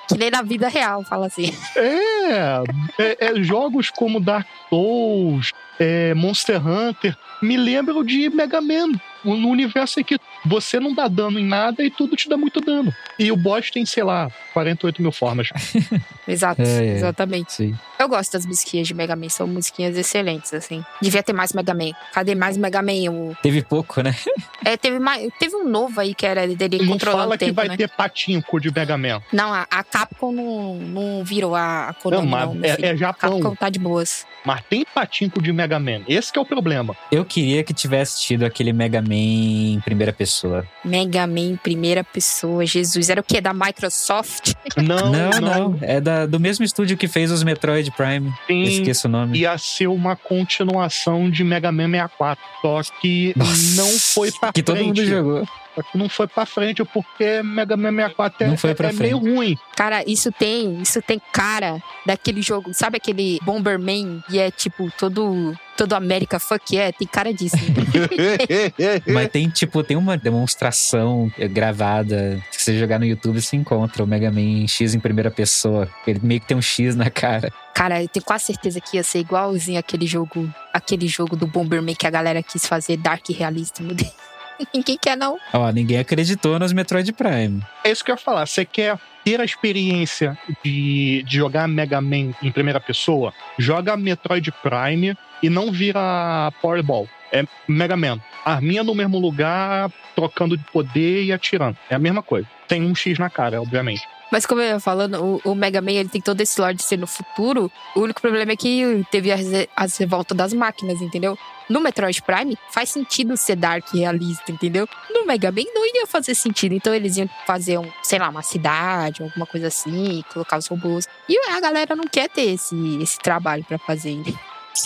[0.09, 1.55] Que nem na vida real, fala assim.
[1.77, 2.62] É,
[2.99, 8.91] é, é, jogos como Dark Souls, é, Monster Hunter, me lembram de Mega Man.
[9.23, 12.59] No universo em que você não dá dano em nada e tudo te dá muito
[12.61, 12.93] dano.
[13.18, 15.48] E o boss tem, sei lá, 48 mil formas.
[16.26, 16.94] Exato, É, é.
[16.96, 17.53] exatamente.
[17.53, 17.74] Sim.
[17.98, 20.84] Eu gosto das musiquinhas de Mega Man, são musiquinhas excelentes, assim.
[21.01, 21.90] Devia ter mais Mega Man.
[22.12, 23.11] Cadê mais Mega Man?
[23.11, 23.36] O...
[23.42, 24.14] Teve pouco, né?
[24.62, 25.26] É, teve, mais...
[25.38, 27.76] teve um novo aí que era dele Não controlando fala o tempo, que vai né?
[27.78, 29.22] ter patinco de Mega Man.
[29.32, 32.90] Não, a, a Capcom não, não virou a, a Konami, Não, não, mas meu é,
[32.90, 33.40] é A Japão.
[33.40, 34.26] Capcom tá de boas.
[34.44, 36.03] Mas tem patinco de Mega Man.
[36.07, 36.94] Esse que é o problema.
[37.11, 40.66] Eu queria que tivesse tido aquele Mega Man em primeira pessoa.
[40.84, 43.09] Mega Man em primeira pessoa, Jesus.
[43.09, 43.40] Era o quê?
[43.40, 44.49] Da Microsoft?
[44.76, 45.78] Não, não, não.
[45.80, 48.32] É da, do mesmo estúdio que fez os Metroid Prime.
[48.46, 49.38] Tem, Esqueço o nome.
[49.38, 52.42] ia ser uma continuação de Mega Man 64.
[52.62, 54.64] Só que Nossa, não foi pra Que frente.
[54.64, 55.48] todo mundo jogou.
[55.95, 59.57] Não foi pra frente porque Mega Man 64 é, Não foi pra é meio ruim.
[59.77, 62.73] Cara, isso tem, isso tem cara daquele jogo.
[62.75, 64.23] Sabe aquele Bomberman?
[64.31, 66.93] E é tipo todo, todo América fuck é?
[66.93, 67.57] Tem cara disso.
[69.07, 74.07] Mas tem, tipo, tem uma demonstração gravada que você jogar no YouTube você encontra o
[74.07, 75.89] Mega Man X em primeira pessoa.
[76.07, 77.53] Ele meio que tem um X na cara.
[77.75, 81.95] Cara, eu tenho quase certeza que ia ser igualzinho aquele jogo, aquele jogo do Bomberman
[81.95, 83.83] que a galera quis fazer Dark realista.
[83.83, 84.12] Meu Deus.
[84.75, 85.39] Ninguém quer, não.
[85.53, 87.63] Ó, ninguém acreditou nos Metroid Prime.
[87.85, 88.47] É isso que eu ia falar.
[88.47, 93.33] Você quer ter a experiência de, de jogar Mega Man em primeira pessoa?
[93.59, 97.09] Joga Metroid Prime e não vira Powerball.
[97.33, 98.21] É Mega Man.
[98.45, 101.77] Arminha no mesmo lugar, trocando de poder e atirando.
[101.89, 102.47] É a mesma coisa.
[102.67, 104.03] Tem um X na cara, obviamente.
[104.31, 106.83] Mas como eu ia falando, o, o Mega Man ele tem todo esse lore de
[106.83, 107.70] ser no futuro.
[107.97, 111.37] O único problema é que teve as, as revoltas das máquinas, entendeu?
[111.68, 114.89] No Metroid Prime, faz sentido ser Dark realista, entendeu?
[115.12, 116.74] No Mega Man não iria fazer sentido.
[116.74, 121.07] Então eles iam fazer, um, sei lá, uma cidade, alguma coisa assim, colocar os robôs.
[121.28, 124.16] E a galera não quer ter esse, esse trabalho pra fazer.
[124.16, 124.33] né?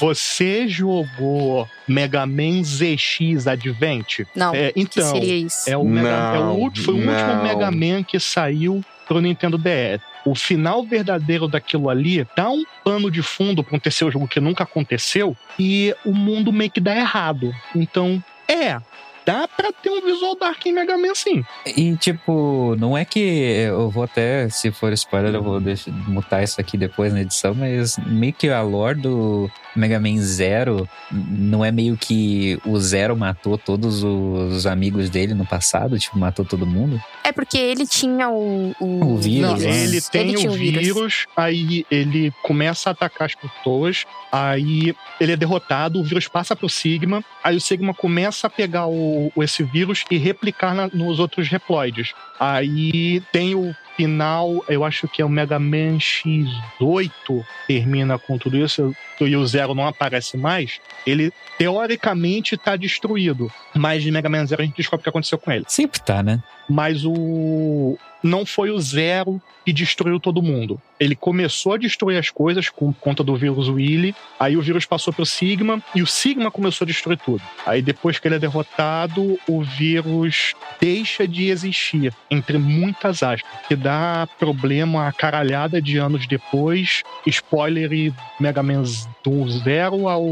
[0.00, 4.20] Você jogou Mega Man ZX Advent?
[4.34, 5.68] Não, É, que então, seria isso?
[5.68, 7.42] É o Mega, é o Não, último, foi o último não.
[7.42, 10.00] Mega Man que saiu pro Nintendo DS.
[10.24, 14.40] O final verdadeiro daquilo ali dá um pano de fundo pra um terceiro jogo que
[14.40, 17.54] nunca aconteceu e o mundo meio que dá errado.
[17.74, 18.80] Então, é,
[19.26, 21.44] dá pra ter um visual Dark em Mega Man sim.
[21.66, 26.42] E, tipo, não é que eu vou até, se for spoiler, eu vou deixar, mutar
[26.42, 31.64] isso aqui depois na edição, mas meio que a lore do Mega Man Zero não
[31.64, 36.66] é meio que o Zero matou todos os amigos dele no passado, tipo, matou todo
[36.66, 37.00] mundo?
[37.22, 38.74] É porque ele tinha o.
[38.80, 43.34] O, O vírus, Não, ele tem tinha o vírus, aí ele começa a atacar as
[43.34, 48.50] pessoas, aí ele é derrotado, o vírus passa pro Sigma, aí o Sigma começa a
[48.50, 52.12] pegar o, o- esse vírus e replicar na- nos outros reploides.
[52.38, 58.56] Aí tem o final, eu acho que é o Mega Man X8, termina com tudo
[58.58, 60.80] isso, e o Zero não aparece mais.
[61.06, 65.38] Ele teoricamente tá destruído, mas de Mega Man Zero a gente descobre o que aconteceu
[65.38, 66.42] com ele Sempre tá, né?
[66.68, 70.80] mas o não foi o Zero que destruiu todo mundo.
[70.98, 75.12] Ele começou a destruir as coisas com conta do vírus Willy, aí o vírus passou
[75.12, 77.42] pro Sigma e o Sigma começou a destruir tudo.
[77.66, 83.76] Aí depois que ele é derrotado, o vírus deixa de existir, entre muitas aspas, que
[83.76, 87.02] dá problema a caralhada de anos depois.
[87.26, 88.82] Spoiler e Mega Man
[89.22, 90.24] do Zero ao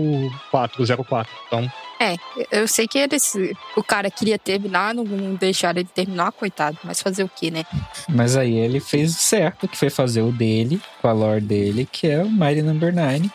[0.50, 1.32] 404.
[1.46, 1.72] Então,
[2.02, 2.16] É,
[2.50, 3.34] eu sei que eles,
[3.76, 6.76] o cara queria terminar, não, não deixaram ele terminar, coitado.
[6.82, 7.64] Mas fazer o quê, né?
[8.08, 11.88] Mas aí ele fez o certo, que foi fazer o dele, com a lore dele,
[11.90, 13.30] que é o Mighty Number 9.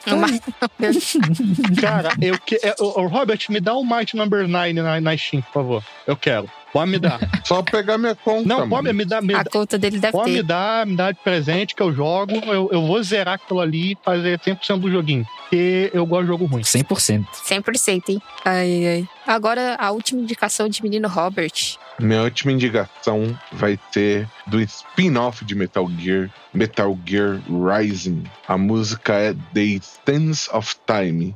[0.79, 1.13] Mas-
[1.79, 2.55] Cara, eu que...
[2.61, 5.83] é, o, o Robert, me dá o Might Number 9 na, na Steam, por favor.
[6.05, 6.49] Eu quero.
[6.79, 7.19] Pode me dar.
[7.43, 8.47] Só pegar minha conta.
[8.47, 8.69] Não, mano.
[8.69, 9.21] pode me dar.
[9.21, 10.43] Me A dá- conta dele deve Pode me ter.
[10.43, 12.33] dar, me dar de presente que eu jogo.
[12.45, 15.25] Eu, eu vou zerar aquilo ali e fazer 100% do joguinho.
[15.41, 16.61] Porque eu gosto de jogo ruim.
[16.61, 17.25] 100%.
[17.45, 18.21] 100%, hein?
[18.45, 19.07] Ai, ai.
[19.25, 21.77] Agora, a última indicação de menino Robert.
[21.99, 28.23] Minha última indicação vai ser do spin-off de Metal Gear, Metal Gear Rising.
[28.47, 31.35] A música é The Stance of Time.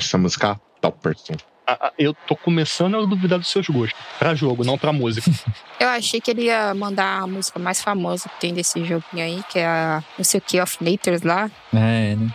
[0.00, 1.34] Essa música topperson.
[1.66, 3.98] Ah, Eu tô começando a duvidar dos seus gostos.
[4.18, 5.30] Pra jogo, não pra música.
[5.78, 9.42] Eu achei que ele ia mandar a música mais famosa que tem desse joguinho aí,
[9.48, 11.50] que é a não sei o que, of Natures lá.
[11.72, 12.32] É, né?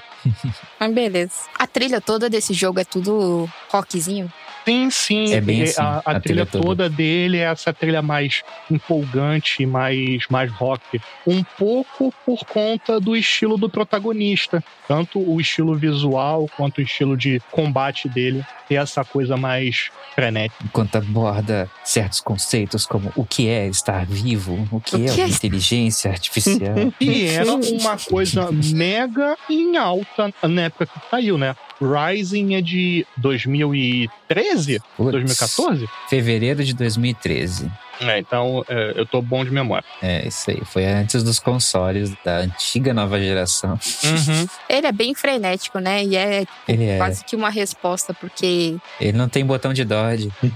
[0.79, 1.33] Mas beleza.
[1.59, 4.31] A trilha toda desse jogo é tudo rockzinho.
[4.65, 5.33] Sim, sim.
[5.33, 6.63] É bem assim, a, a a trilha trilha toda.
[6.65, 10.99] toda dele é essa trilha mais empolgante, mais, mais rock.
[11.25, 14.63] Um pouco por conta do estilo do protagonista.
[14.87, 18.43] Tanto o estilo visual quanto o estilo de combate dele.
[18.67, 20.63] Tem essa coisa mais frenética.
[20.63, 25.21] Enquanto aborda certos conceitos como o que é estar vivo, o que O é que
[25.21, 26.75] é inteligência artificial.
[26.99, 31.55] E era uma coisa mega em alta na época que saiu, né?
[31.81, 34.79] Rising é de 2013?
[34.95, 35.87] Putz, 2014?
[36.09, 37.71] Fevereiro de 2013.
[38.01, 39.85] É, então é, eu tô bom de memória.
[40.01, 40.61] É, isso aí.
[40.65, 43.79] Foi antes dos consoles da antiga nova geração.
[44.03, 44.47] Uhum.
[44.69, 46.03] Ele é bem frenético, né?
[46.03, 46.97] E é Ele é.
[46.97, 48.75] quase que uma resposta, porque.
[48.99, 50.31] Ele não tem botão de dodge.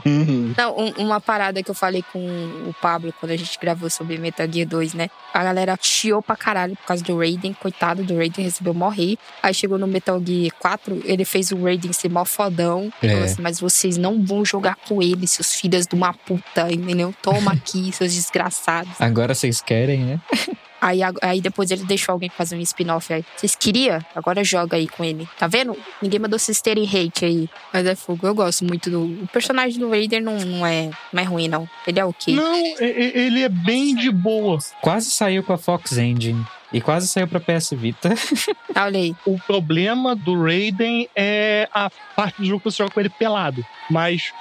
[0.58, 4.18] Não, um- uma parada que eu falei com o Pablo quando a gente gravou sobre
[4.18, 5.10] Metal Gear 2, né?
[5.34, 7.54] A galera chiou pra caralho por causa do Raiden.
[7.54, 9.18] Coitado do Raiden, recebeu morrer.
[9.42, 12.92] Aí chegou no Metal Gear 4, ele fez o Raiden ser mó fodão.
[13.02, 13.08] É.
[13.10, 17.14] Falou assim, mas vocês não vão jogar com ele, seus filhos de uma puta, entendeu?
[17.32, 19.00] Toma aqui, seus desgraçados.
[19.00, 20.22] Agora vocês querem, né?
[20.82, 23.26] Aí, aí depois ele deixou alguém fazer um spin-off aí.
[23.36, 24.00] Vocês queriam?
[24.16, 25.28] Agora joga aí com ele.
[25.38, 25.76] Tá vendo?
[26.02, 27.50] Ninguém mandou vocês terem hate aí.
[27.74, 28.26] Mas é fogo.
[28.26, 29.02] Eu gosto muito do.
[29.24, 31.70] O personagem do Raider não, não, é, não é ruim, não.
[31.86, 32.34] Ele é ok.
[32.34, 34.58] Não, e- e- ele é bem de boa.
[34.82, 36.46] Quase saiu com a Fox Engine.
[36.72, 38.10] E quase saiu pra PS Vita.
[38.78, 39.16] Olha aí.
[39.26, 43.66] O problema do Raiden é a parte do jogo que você joga com ele pelado.
[43.90, 44.32] Mas.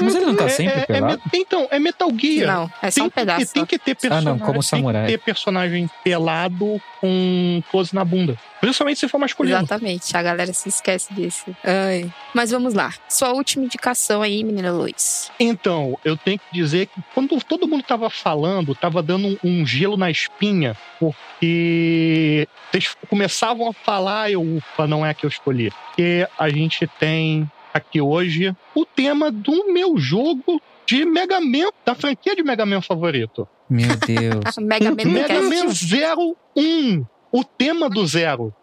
[0.00, 1.20] Mas ele não tá é- sempre é- é pelado?
[1.32, 2.46] me- então, é Metal Gear.
[2.56, 3.46] Não, é só tem, um pedaço.
[3.46, 4.28] Que, tem que ter Ah, personagem.
[4.28, 5.02] não, como samurai.
[5.06, 8.38] Tem que ter personagem pelado com close na bunda.
[8.62, 9.56] Principalmente se for masculino.
[9.56, 10.16] Exatamente.
[10.16, 11.44] A galera se esquece disso.
[11.64, 12.08] Ai.
[12.32, 12.94] Mas vamos lá.
[13.08, 15.32] Sua última indicação aí, menina Luiz.
[15.40, 19.66] Então, eu tenho que dizer que quando todo mundo tava falando, tava dando um, um
[19.66, 25.28] gelo na espinha, porque vocês começavam a falar, eu, ufa, não é a que eu
[25.28, 25.72] escolhi.
[25.88, 31.96] Porque a gente tem aqui hoje o tema do meu jogo de Mega Man, da
[31.96, 33.48] franquia de Mega Man favorito.
[33.68, 34.56] Meu Deus.
[34.62, 35.42] Mega Man Mega.
[35.42, 38.54] Man Zero 1, o tema do Zero.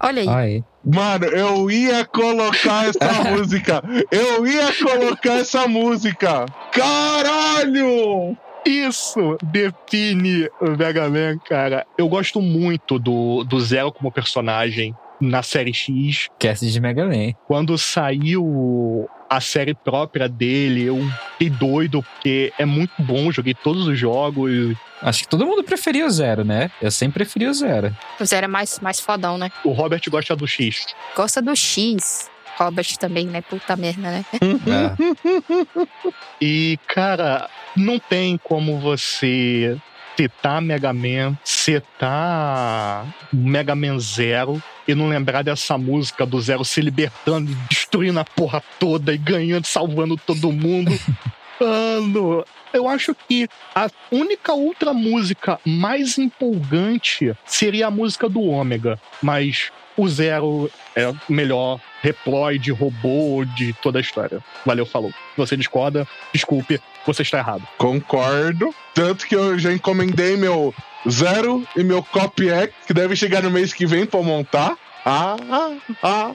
[0.00, 0.28] Olha aí.
[0.28, 0.64] Aí.
[0.84, 3.82] Mano, eu ia colocar essa música.
[4.10, 6.46] Eu ia colocar essa música.
[6.72, 8.36] Caralho!
[8.64, 11.86] Isso define o Mega Man, cara.
[11.96, 16.28] Eu gosto muito do, do Zero como personagem na série X.
[16.38, 17.32] Cast de Mega Man.
[17.46, 20.98] Quando saiu a série própria dele, eu
[21.32, 23.30] fiquei doido, porque é muito bom.
[23.30, 24.76] Joguei todos os jogos.
[25.02, 26.70] Acho que todo mundo preferia o Zero, né?
[26.80, 27.96] Eu sempre preferi o Zero.
[28.18, 29.50] O Zero é mais, mais fodão, né?
[29.64, 30.86] O Robert gosta do X.
[31.14, 32.30] Gosta do X.
[32.56, 33.40] Robert também, né?
[33.40, 34.24] Puta merda, né?
[34.68, 34.94] Ah,
[36.40, 39.78] E, cara, não tem como você
[40.20, 46.82] citar Mega Man, citar Mega Man Zero e não lembrar dessa música do Zero se
[46.82, 50.92] libertando, destruindo a porra toda e ganhando, salvando todo mundo.
[51.58, 59.00] Mano, eu acho que a única outra música mais empolgante seria a música do Ômega,
[59.22, 64.42] mas o Zero é o melhor reploid, robô de toda a história.
[64.64, 65.10] Valeu, falou.
[65.10, 67.66] Se você discorda, desculpe, você está errado.
[67.78, 68.74] Concordo.
[68.94, 70.74] Tanto que eu já encomendei meu
[71.08, 72.50] Zero e meu Copy
[72.86, 74.76] que deve chegar no mês que vem eu montar.
[75.12, 76.34] Ah, ah, ah.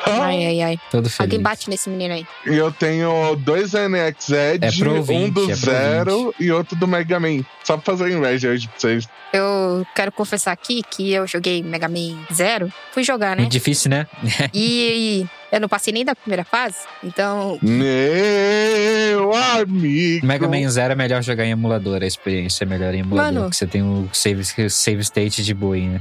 [0.00, 0.22] ah.
[0.24, 0.80] Ai, ai, ai.
[0.90, 1.20] todo feliz.
[1.20, 2.26] Alguém bate nesse menino aí.
[2.44, 6.88] E eu tenho dois NX Edge, É pro um do é Zero e outro do
[6.88, 7.44] Mega Man.
[7.62, 9.08] Só pra fazer inveja hoje pra vocês.
[9.32, 12.72] Eu quero confessar aqui que eu joguei Mega Man Zero.
[12.92, 13.42] Fui jogar, né?
[13.42, 14.08] Muito difícil, né?
[14.52, 16.78] E eu não passei nem da primeira fase.
[17.04, 20.26] Então, Meu amigo.
[20.26, 23.32] Mega Man Zero é melhor jogar em emulador, a experiência é melhor em emulador.
[23.32, 23.40] Mano.
[23.44, 26.00] Porque você tem o save, save state de boa, né?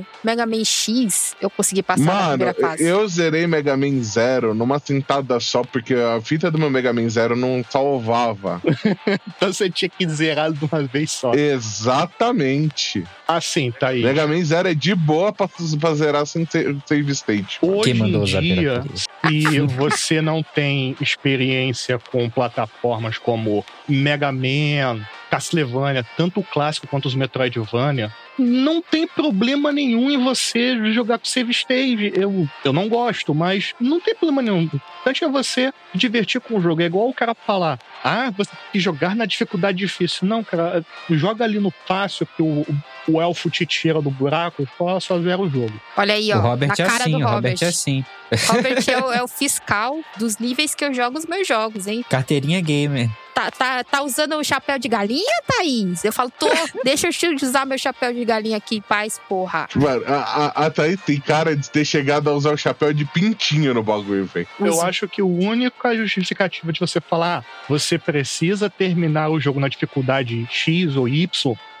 [0.00, 2.84] Até Mega Man X eu consegui passar na Mano, primeira fase.
[2.84, 7.08] eu zerei Mega Man Zero numa sentada só, porque a fita do meu Mega Man
[7.08, 8.60] Zero não salvava.
[9.36, 11.32] Então você tinha que zerar de uma vez só.
[11.34, 13.04] Exatamente.
[13.26, 14.02] Assim, tá aí.
[14.02, 15.48] Mega Man Zero é de boa pra,
[15.80, 17.58] pra zerar sem sa- save state.
[17.62, 18.84] Hoje Quem mandou em dia,
[19.26, 27.06] se você não tem experiência com plataformas como Mega Man, Castlevania, tanto o clássico quanto
[27.06, 32.12] os Metroidvania, não tem problema nenhum em você jogar com save stage.
[32.14, 34.60] Eu, eu não gosto, mas não tem problema nenhum.
[34.60, 36.82] O importante é você divertir com o jogo.
[36.82, 40.26] É igual o cara falar: ah, você tem que jogar na dificuldade difícil.
[40.26, 42.66] Não, cara, joga ali no fácil que o,
[43.08, 45.72] o elfo te tira do buraco e só, só zera o jogo.
[45.96, 46.38] Olha aí, ó.
[46.38, 47.34] o Robert na é cara assim, do o Robert.
[47.34, 48.04] Robert é assim.
[48.48, 52.04] Robert é o, é o fiscal dos níveis que eu jogo os meus jogos, hein?
[52.08, 53.10] Carteirinha gamer.
[53.34, 56.04] Tá, tá, tá usando o chapéu de galinha, Thaís?
[56.04, 56.46] Eu falo, tô,
[56.84, 59.68] deixa eu usar meu chapéu de galinha aqui em paz, porra.
[59.74, 63.04] Mano, a, a, a Thaís tem cara de ter chegado a usar o chapéu de
[63.04, 64.46] pintinho no bagulho, velho.
[64.60, 64.86] Eu Usa.
[64.86, 69.68] acho que o única justificativa de você falar ah, você precisa terminar o jogo na
[69.68, 71.30] dificuldade X ou Y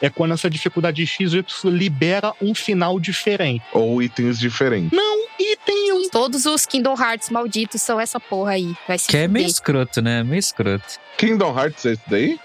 [0.02, 3.64] é quando essa dificuldade X ou Y libera um final diferente.
[3.72, 4.90] Ou itens diferentes.
[4.92, 5.22] Não,
[5.64, 6.08] tem um.
[6.08, 8.74] Todos os Kingdom Hearts malditos são essa porra aí.
[8.86, 9.50] Vai se Que é meio fuder.
[9.50, 10.22] escroto, né?
[10.22, 11.00] Meio escroto.
[11.16, 12.40] Kingdom Hearts é esse daí?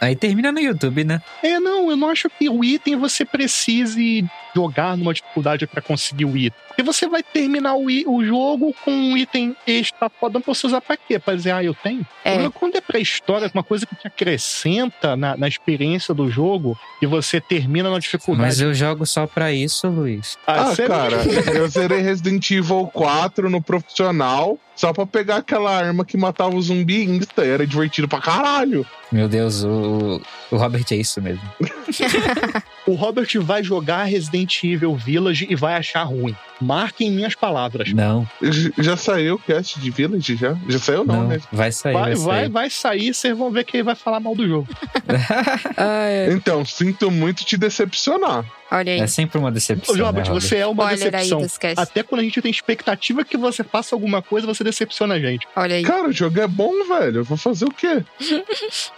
[0.00, 1.20] Aí termina no YouTube, né?
[1.42, 6.24] É, não, eu não acho que o item você precise jogar numa dificuldade pra conseguir
[6.24, 6.60] o item.
[6.82, 10.80] Porque você vai terminar o, o jogo com um item extra foda pra você usar
[10.80, 11.18] pra quê?
[11.18, 12.04] Pra dizer, ah, eu tenho?
[12.24, 12.48] É.
[12.50, 17.40] Quando é pré-história, uma coisa que te acrescenta na, na experiência do jogo e você
[17.40, 18.46] termina na dificuldade.
[18.48, 20.36] Mas eu jogo só pra isso, Luiz.
[20.46, 21.16] Ah, você- cara,
[21.54, 26.62] eu zerei Resident Evil 4 no profissional só pra pegar aquela arma que matava o
[26.62, 27.44] zumbi insta.
[27.44, 28.84] Era divertido pra caralho.
[29.12, 31.42] Meu Deus, o, o Robert é isso mesmo.
[32.84, 36.34] O Robert vai jogar Resident Evil Village e vai achar ruim.
[36.60, 37.92] Marquem minhas palavras.
[37.92, 38.28] Não,
[38.76, 40.34] Já saiu o cast de Village?
[40.34, 40.56] Já?
[40.68, 41.28] Já saiu não, não.
[41.28, 41.40] né?
[41.52, 42.48] Vai sair, Vai, vai, vai, sair.
[42.50, 44.66] vai sair, vocês vão ver que ele vai falar mal do jogo.
[46.32, 48.44] Então, sinto muito te decepcionar.
[48.72, 49.00] Olha aí.
[49.00, 49.94] É sempre uma decepção.
[49.94, 50.40] Ô, né, Robert, Robert?
[50.40, 51.46] você é uma aí decepção.
[51.76, 55.46] Até quando a gente tem expectativa que você faça alguma coisa, você decepciona a gente.
[55.54, 55.82] Olha aí.
[55.82, 57.18] Cara, o jogo é bom, velho.
[57.20, 58.02] Eu vou fazer o quê?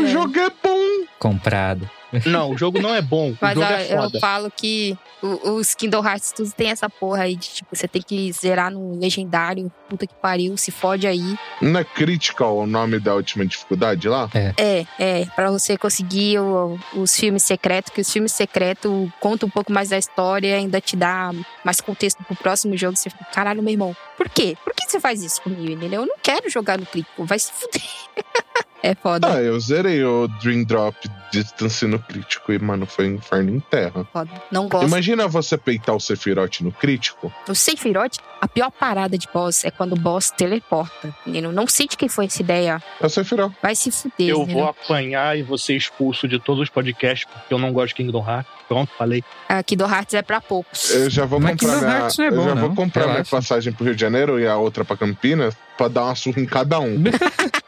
[0.00, 1.06] O jogo é bom.
[1.18, 1.90] Comprado.
[2.26, 3.30] Não, o jogo não é bom.
[3.32, 6.88] O Mas jogo ó, é eu falo que o- os Kingdom Hearts tudo tem essa
[6.88, 9.70] porra aí de tipo, você tem que zerar no legendário.
[9.88, 11.36] Puta que pariu, se fode aí.
[11.60, 14.28] Não é Critical o nome da última dificuldade lá?
[14.56, 19.50] É, é, pra você conseguir o- os filmes secretos, que os filmes secretos contam um
[19.50, 21.30] pouco mais da história e ainda te dá
[21.64, 22.96] mais contexto pro próximo jogo.
[22.96, 24.56] Você fica, caralho, meu irmão, por quê?
[24.64, 26.02] Por que você faz isso comigo, entendeu?
[26.02, 27.82] Eu não quero jogar no crítico, vai se fuder.
[28.86, 29.28] é foda.
[29.34, 30.96] Ah, eu zerei o Dream Drop
[31.32, 34.06] Distance no crítico e, mano, foi um inferno em terra.
[34.12, 34.30] Foda.
[34.50, 34.86] Não gosto.
[34.86, 37.32] Imagina você peitar o Sephiroth no crítico.
[37.48, 41.14] No Sephiroth, a pior parada de boss é quando o boss teleporta.
[41.26, 42.82] Menino, não sei de quem foi essa ideia.
[43.00, 43.52] É o Sephiroth.
[43.62, 44.60] Vai se fuder, Eu menino.
[44.60, 47.94] vou apanhar e vou ser expulso de todos os podcasts porque eu não gosto de
[47.96, 48.50] Kingdom Hearts.
[48.68, 49.22] Pronto, falei.
[49.48, 50.90] Aqui do Hearts é pra poucos.
[50.90, 52.74] Eu já vou Mas comprar Kingdom minha, Hearts não é eu bom, já vou não.
[52.76, 53.36] comprar minha Relaxa.
[53.36, 56.46] passagem pro Rio de Janeiro e a outra pra Campinas pra dar uma surra em
[56.46, 56.96] cada um.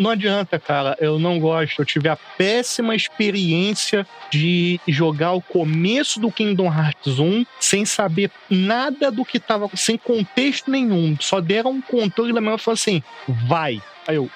[0.00, 0.96] Não adianta, cara.
[0.98, 1.82] Eu não gosto.
[1.82, 8.30] Eu tive a péssima experiência de jogar o começo do Kingdom Hearts 1 sem saber
[8.48, 11.14] nada do que tava, sem contexto nenhum.
[11.20, 13.02] Só deram um controle da minha e falaram assim:
[13.46, 13.82] vai.
[14.08, 14.30] Aí eu,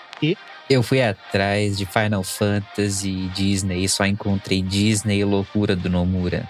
[0.69, 6.47] Eu fui atrás de Final Fantasy, Disney e só encontrei Disney e loucura do Nomura.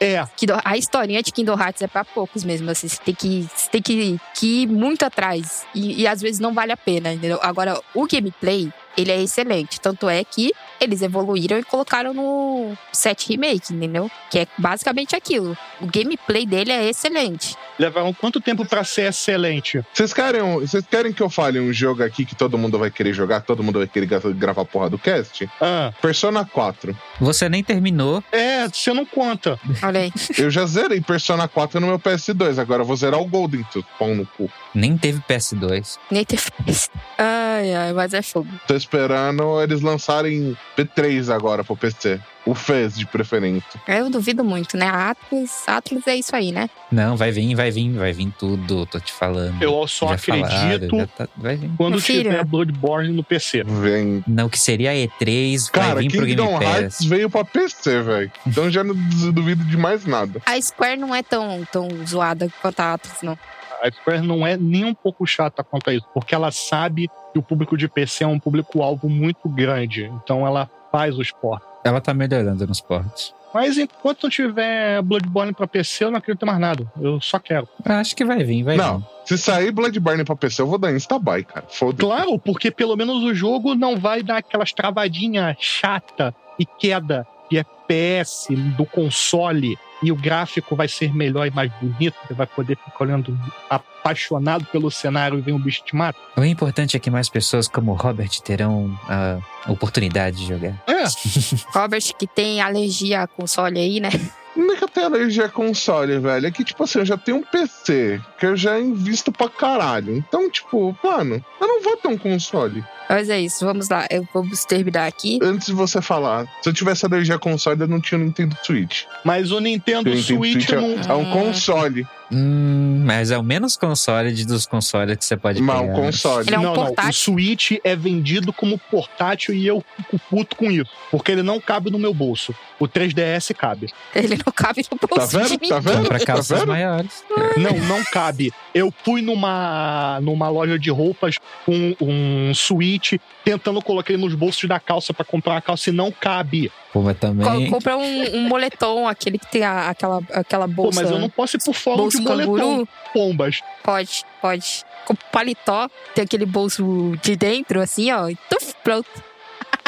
[0.00, 0.24] É,
[0.64, 2.70] a historinha de Kingdom Hearts é pra poucos mesmo.
[2.70, 5.66] Assim, você tem que, você tem que, que ir muito atrás.
[5.74, 7.38] E, e às vezes não vale a pena, entendeu?
[7.42, 9.80] Agora, o gameplay, ele é excelente.
[9.80, 14.10] Tanto é que eles evoluíram e colocaram no set remake, entendeu?
[14.30, 15.56] Que é basicamente aquilo.
[15.80, 17.56] O gameplay dele é excelente.
[17.78, 19.82] levaram quanto tempo pra ser excelente?
[19.92, 23.12] Vocês querem, vocês querem que eu fale um jogo aqui que todo mundo vai querer
[23.12, 25.48] jogar, todo mundo vai querer gra- gravar a porra do cast?
[25.60, 26.96] Ah, Persona 4.
[27.20, 28.22] Você nem terminou.
[28.32, 29.58] é, você não conta.
[29.82, 30.12] Olha aí.
[30.38, 33.64] Eu já zerei Persona 4 no meu PS2, agora eu vou zerar o Golden,
[33.98, 34.50] pão no cu.
[34.74, 35.98] Nem teve PS2.
[36.10, 36.90] Nem ter fez.
[37.18, 38.48] Ai, ai, mas é fogo.
[38.66, 42.20] Tô esperando eles lançarem P3 agora pro PC.
[42.46, 43.80] O FES de preferência.
[43.88, 44.86] Eu duvido muito, né?
[44.86, 46.70] A Atlas, Atlas é isso aí, né?
[46.92, 49.60] Não, vai vir, vai vir, vai vir tudo, tô te falando.
[49.60, 51.70] Eu só Já acredito falaram, já tá- vai vir.
[51.76, 53.64] quando tiver Bloodborne no PC.
[53.64, 54.22] Vem.
[54.28, 56.68] Não, que seria E3, Cara, vai vir pro Game Kingdom Pass.
[56.76, 58.30] Hearts veio pra PC, velho.
[58.46, 58.94] Então já não
[59.32, 60.40] duvido de mais nada.
[60.46, 63.36] A Square não é tão, tão zoada quanto a Atlas, não.
[63.82, 67.38] A Square não é nem um pouco chata quanto a isso, porque ela sabe que
[67.38, 70.04] o público de PC é um público-alvo muito grande.
[70.22, 71.68] Então ela faz os portos.
[71.84, 73.34] Ela tá melhorando nos portos.
[73.54, 76.86] Mas enquanto não tiver Bloodborne pra PC, eu não acredito mais nada.
[77.00, 77.66] Eu só quero.
[77.84, 79.06] Acho que vai vir, vai Não, vir.
[79.24, 81.64] se sair Bloodborne pra PC, eu vou dar Instabuy, cara.
[81.68, 82.00] Foda-se.
[82.00, 87.58] Claro, porque pelo menos o jogo não vai dar aquelas travadinhas chata e queda de
[87.58, 89.78] FPS do console.
[90.02, 92.14] E o gráfico vai ser melhor e mais bonito.
[92.26, 93.38] Você vai poder ficar olhando
[93.68, 96.18] apaixonado pelo cenário e ver um bicho te mata.
[96.36, 100.74] O importante é que mais pessoas como o Robert terão a oportunidade de jogar.
[100.86, 101.04] É,
[101.72, 104.10] Robert, que tem alergia a console aí, né?
[104.56, 106.46] Não é que eu tenho alergia a console, velho.
[106.46, 110.16] É que, tipo assim, eu já tenho um PC que eu já invisto pra caralho.
[110.16, 112.82] Então, tipo, mano, eu não vou ter um console.
[113.08, 114.06] Mas é isso, vamos lá.
[114.10, 115.38] Eu vamos terminar aqui.
[115.42, 118.56] Antes de você falar, se eu tivesse alergia a console, eu não tinha o Nintendo
[118.64, 119.04] Switch.
[119.24, 121.14] mas o Nintendo O Nintendo Switch Switch é, não.
[121.14, 122.06] é um console.
[122.30, 125.92] Hum, mas é o menos console de- dos consoles que você pode Mas pegar.
[125.92, 126.46] um console.
[126.46, 126.82] Ele é um não, não.
[126.82, 127.12] O portátil.
[127.12, 130.90] Switch é vendido como portátil e eu fico puto com isso.
[131.10, 132.54] Porque ele não cabe no meu bolso.
[132.78, 133.88] O 3DS cabe.
[134.14, 135.60] Ele não cabe no Tá bolso de vendo?
[135.60, 135.68] mim.
[135.68, 136.02] Tá vendo?
[136.02, 136.68] Compra Tá calças vendo?
[136.68, 137.24] maiores.
[137.56, 138.52] Não, não cabe.
[138.74, 144.68] Eu fui numa, numa loja de roupas com um Switch tentando colocar ele nos bolsos
[144.68, 146.70] da calça pra comprar uma calça e não cabe.
[146.92, 147.70] Pô, mas Co- também.
[147.70, 151.02] Compra um, um moletom, aquele que tem a- aquela, aquela Pô, bolsa.
[151.02, 152.88] mas eu não posso ir por fora bolso de moletom, canguru?
[153.12, 153.60] pombas.
[153.82, 154.84] Pode, pode.
[155.06, 158.28] Com paletó, tem aquele bolso de dentro, assim, ó.
[158.28, 159.08] E tuf, pronto.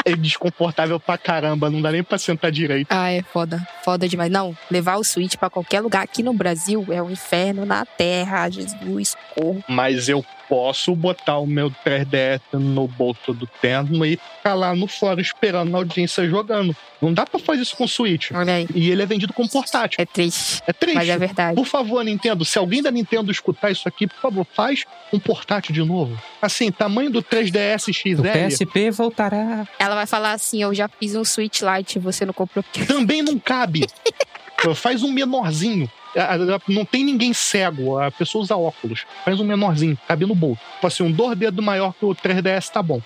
[0.05, 2.87] É desconfortável pra caramba, não dá nem pra sentar direito.
[2.89, 3.65] Ah, é foda.
[3.83, 4.31] Foda demais.
[4.31, 8.49] Não, levar o Switch pra qualquer lugar aqui no Brasil é um inferno na terra.
[8.49, 9.63] Jesus, corro.
[9.67, 14.87] Mas eu posso botar o meu 3DS no bolso do terno e ficar lá no
[14.87, 16.75] fora esperando na audiência jogando.
[16.99, 18.31] Não dá pra fazer isso com o Switch.
[18.33, 18.67] Olha aí.
[18.73, 20.01] E ele é vendido como portátil.
[20.01, 20.95] É triste, É triste.
[20.95, 21.55] mas é verdade.
[21.55, 25.73] Por favor, Nintendo, se alguém da Nintendo escutar isso aqui, por favor, faz um portátil
[25.73, 26.19] de novo.
[26.41, 29.67] Assim, tamanho do 3DS O XL PSP voltará.
[29.77, 33.37] Ela vai falar assim: eu já fiz um Switch Lite, você não comprou também não
[33.37, 33.85] cabe.
[34.75, 35.89] faz um menorzinho.
[36.15, 36.37] A-
[36.67, 39.05] Não tem ninguém cego, a pessoa usa óculos.
[39.25, 40.61] Faz um menorzinho, cabe no bolso.
[40.75, 43.01] Tipo assim, um dois dedos maior que o 3DS tá bom.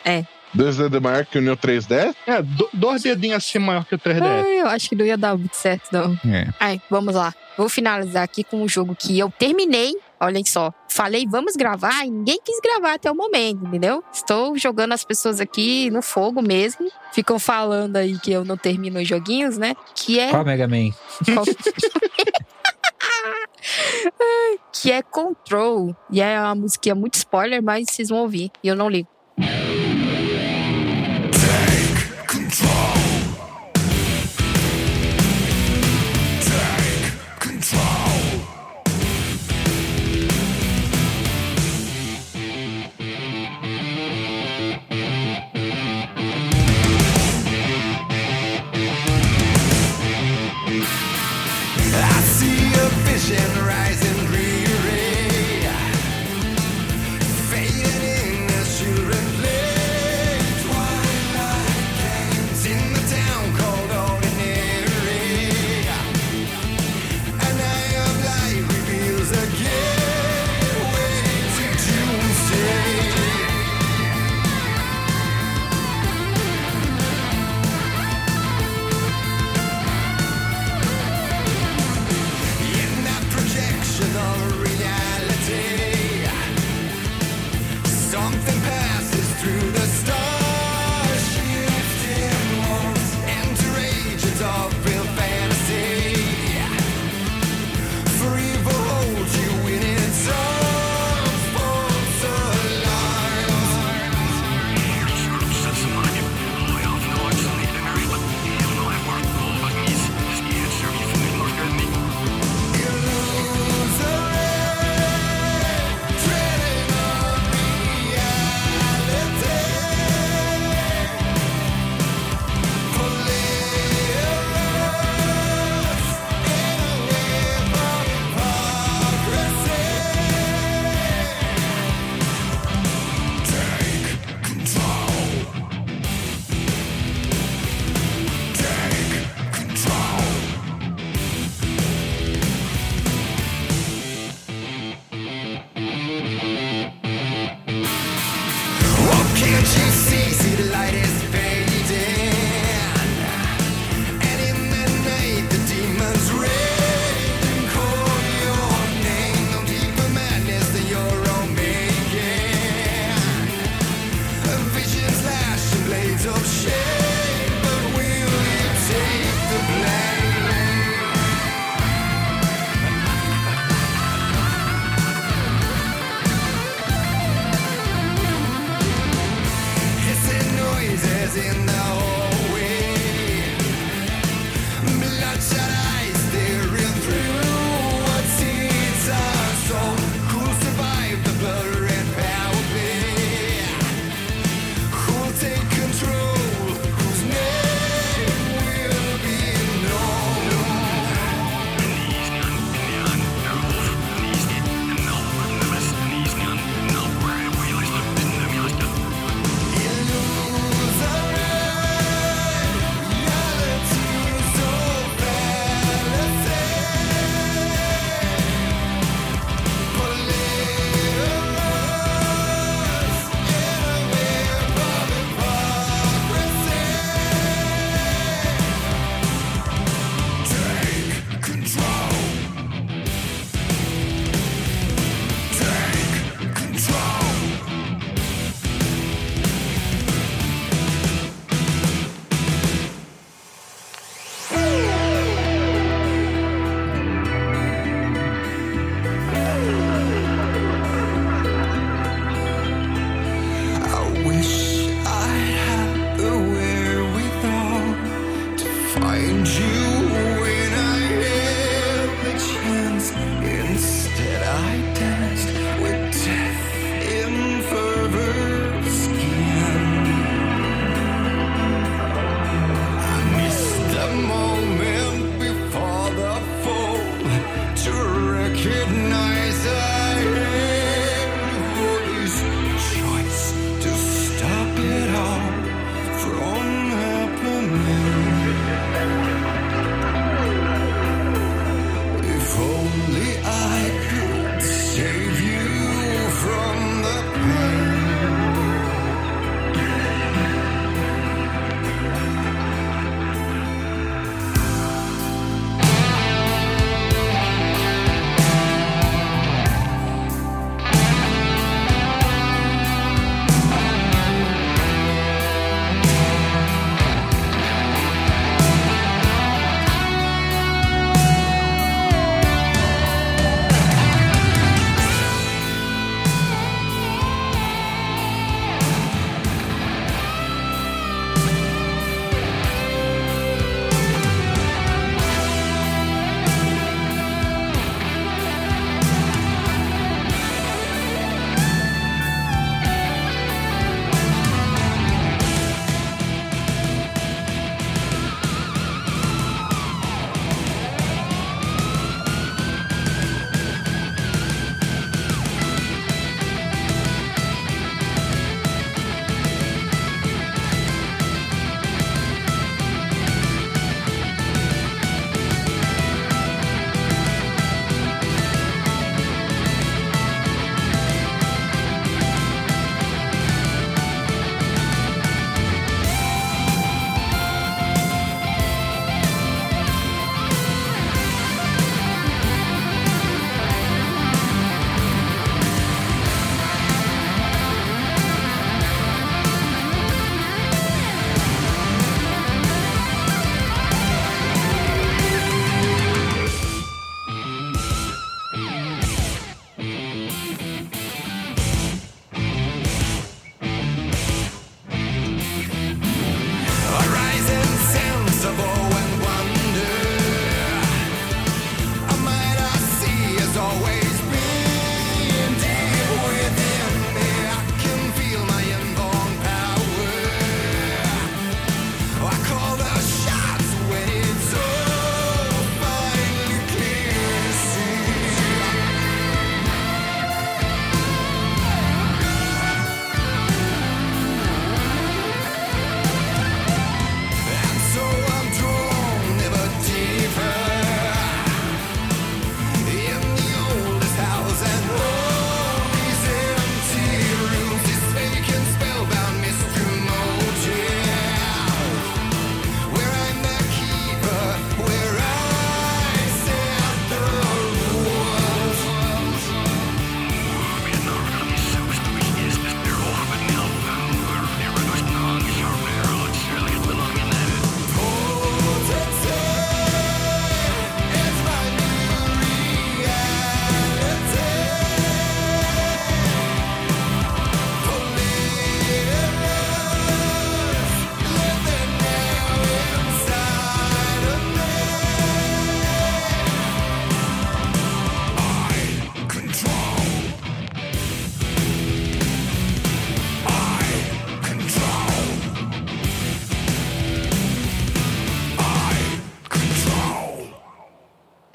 [0.54, 2.16] Dois dedos maior que o Neo 3DS?
[2.28, 4.22] É, do- dois dedinhos assim maior que o 3DS.
[4.46, 6.14] Ai, eu acho que não ia dar muito certo, não.
[6.32, 6.48] É.
[6.60, 7.34] Ai, vamos lá.
[7.58, 9.94] Vou finalizar aqui com um jogo que eu terminei.
[10.20, 10.72] Olhem só.
[10.88, 14.04] Falei, vamos gravar, e ninguém quis gravar até o momento, entendeu?
[14.14, 16.88] Estou jogando as pessoas aqui no fogo mesmo.
[17.12, 19.76] Ficam falando aí que eu não termino os joguinhos, né?
[19.96, 20.30] Que é.
[20.30, 20.92] Qual Mega Man?
[21.34, 21.46] qual-
[24.74, 25.96] que é Control.
[26.12, 28.52] E é uma musiquinha muito spoiler, mas vocês vão ouvir.
[28.64, 29.08] E eu não ligo.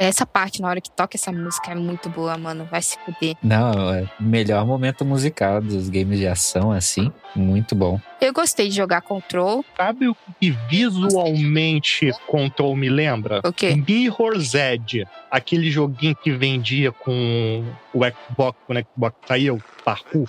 [0.09, 2.67] Essa parte, na hora que toca essa música, é muito boa, mano.
[2.71, 3.37] Vai se fuder.
[3.43, 7.13] Não, é o melhor momento musical dos games de ação, assim.
[7.37, 8.01] Muito bom.
[8.21, 9.65] Eu gostei de jogar Control.
[9.77, 13.41] Sabe o que visualmente Control me lembra?
[13.45, 13.77] O quê?
[13.77, 15.07] Mirror's Edge.
[15.31, 20.29] Aquele joguinho que vendia com o Xbox, quando o Xbox saiu, parkour.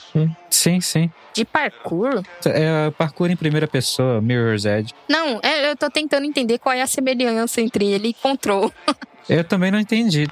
[0.49, 1.09] Sim, sim.
[1.33, 2.21] De parkour?
[2.45, 4.93] É parkour em primeira pessoa, Mirror's Edge.
[5.07, 8.71] Não, é, eu tô tentando entender qual é a semelhança entre ele e Control.
[9.29, 10.27] Eu também não entendi.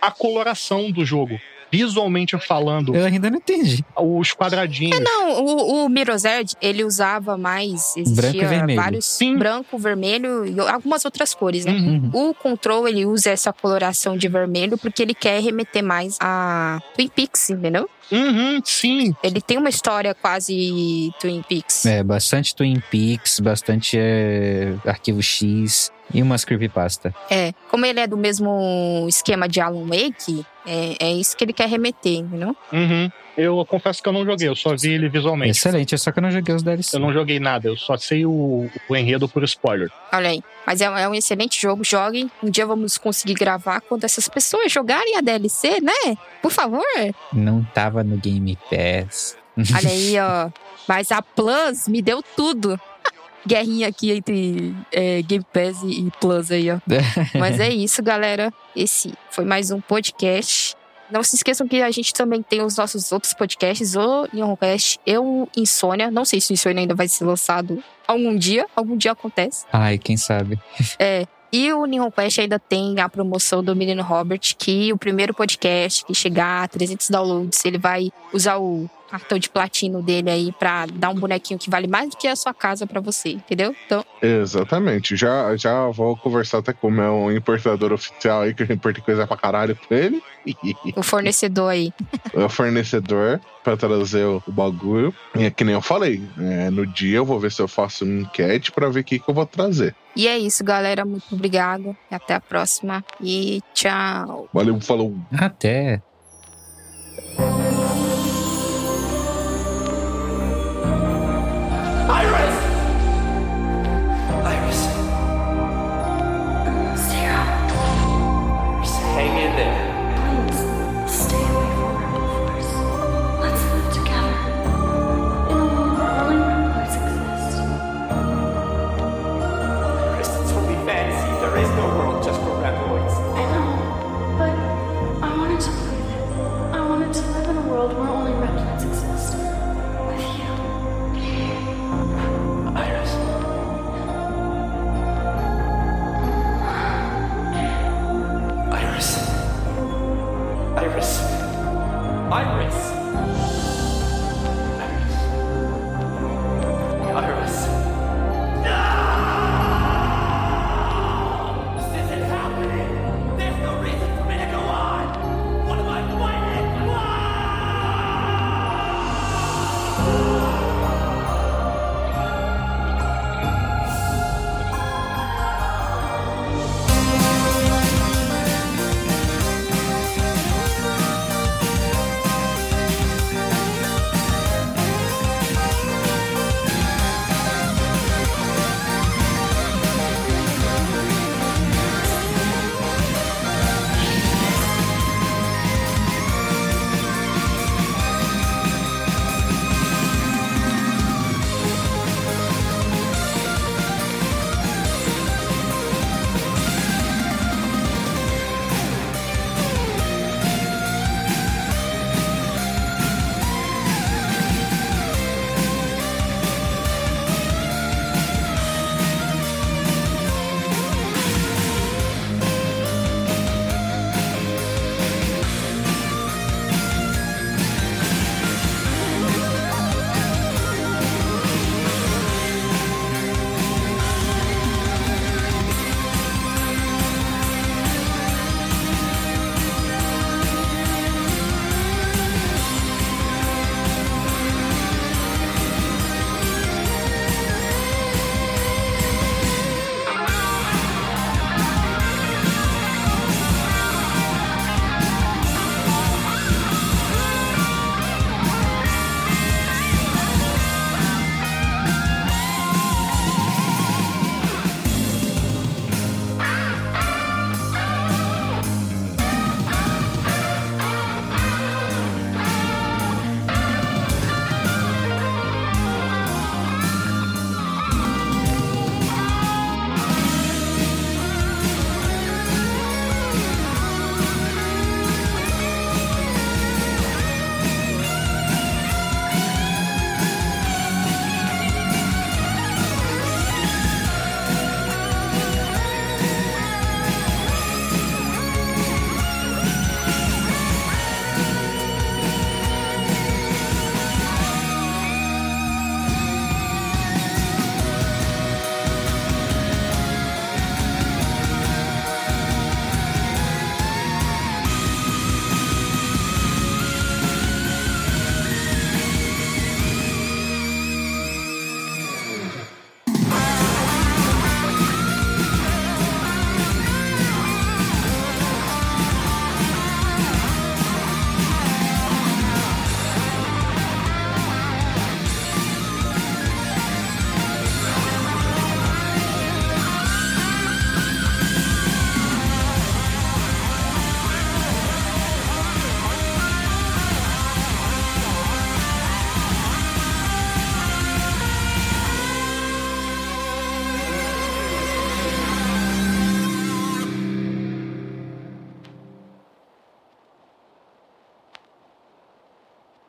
[0.00, 1.38] A coloração do jogo.
[1.74, 3.82] Visualmente falando, Eu ainda não entendi.
[3.98, 5.00] os quadradinhos.
[5.00, 7.96] Não, o, o Mirror's Edge, ele usava mais.
[7.96, 8.78] Existia Branco e vermelho.
[8.82, 9.06] vários.
[9.06, 9.38] Sim.
[9.38, 11.72] Branco, vermelho e algumas outras cores, né?
[11.72, 12.10] Uhum.
[12.12, 17.08] O Control, ele usa essa coloração de vermelho porque ele quer remeter mais a Twin
[17.08, 17.88] Peaks, entendeu?
[18.10, 19.14] Uhum, sim.
[19.22, 21.86] Ele tem uma história quase Twin Peaks.
[21.86, 27.14] É, bastante Twin Peaks, bastante é, Arquivo X e umas creepypasta.
[27.30, 31.52] É, como ele é do mesmo esquema de Alan Wake, é, é isso que ele
[31.52, 32.56] quer remeter, entendeu?
[32.72, 33.10] Uhum.
[33.36, 35.56] Eu confesso que eu não joguei, eu só vi ele visualmente.
[35.56, 36.96] Excelente, só que eu não joguei os DLC.
[36.96, 39.90] Eu não joguei nada, eu só sei o, o enredo por spoiler.
[40.12, 40.42] Olha aí.
[40.66, 42.30] Mas é, é um excelente jogo, joguem.
[42.42, 46.16] Um dia vamos conseguir gravar quando essas pessoas jogarem a DLC, né?
[46.42, 46.84] Por favor.
[47.32, 49.36] Não tava no Game Pass.
[49.56, 50.50] Olha aí, ó.
[50.86, 52.78] Mas a Plus me deu tudo.
[53.46, 56.78] Guerrinha aqui entre é, Game Pass e Plus aí, ó.
[57.38, 58.52] Mas é isso, galera.
[58.76, 60.76] Esse foi mais um podcast.
[61.12, 65.18] Não se esqueçam que a gente também tem os nossos outros podcasts, o Neoncast e
[65.18, 66.10] o Insônia.
[66.10, 68.66] Não sei se o Insônia ainda vai ser lançado algum dia.
[68.74, 69.66] Algum dia acontece.
[69.70, 70.58] Ai, quem sabe.
[70.98, 71.26] É.
[71.52, 76.02] E o Nihon Quest ainda tem a promoção do Menino Robert, que o primeiro podcast
[76.04, 80.86] que chegar a 300 downloads, ele vai usar o cartão de platino dele aí pra
[80.86, 83.76] dar um bonequinho que vale mais do que a sua casa pra você, entendeu?
[83.84, 85.14] Então, Exatamente.
[85.14, 89.26] Já, já vou conversar até com o meu importador oficial aí, que eu importei coisa
[89.26, 90.22] pra caralho com ele.
[90.96, 91.92] o fornecedor aí.
[92.32, 95.14] o fornecedor pra trazer o, bagulho.
[95.36, 98.06] E é que nem eu falei, é, no dia eu vou ver se eu faço
[98.06, 99.94] uma enquete pra ver o que, que eu vou trazer.
[100.14, 101.04] E é isso, galera.
[101.04, 101.96] Muito obrigado.
[102.10, 103.04] E até a próxima.
[103.20, 104.48] E tchau.
[104.52, 105.14] Valeu, falou.
[105.32, 106.02] Até.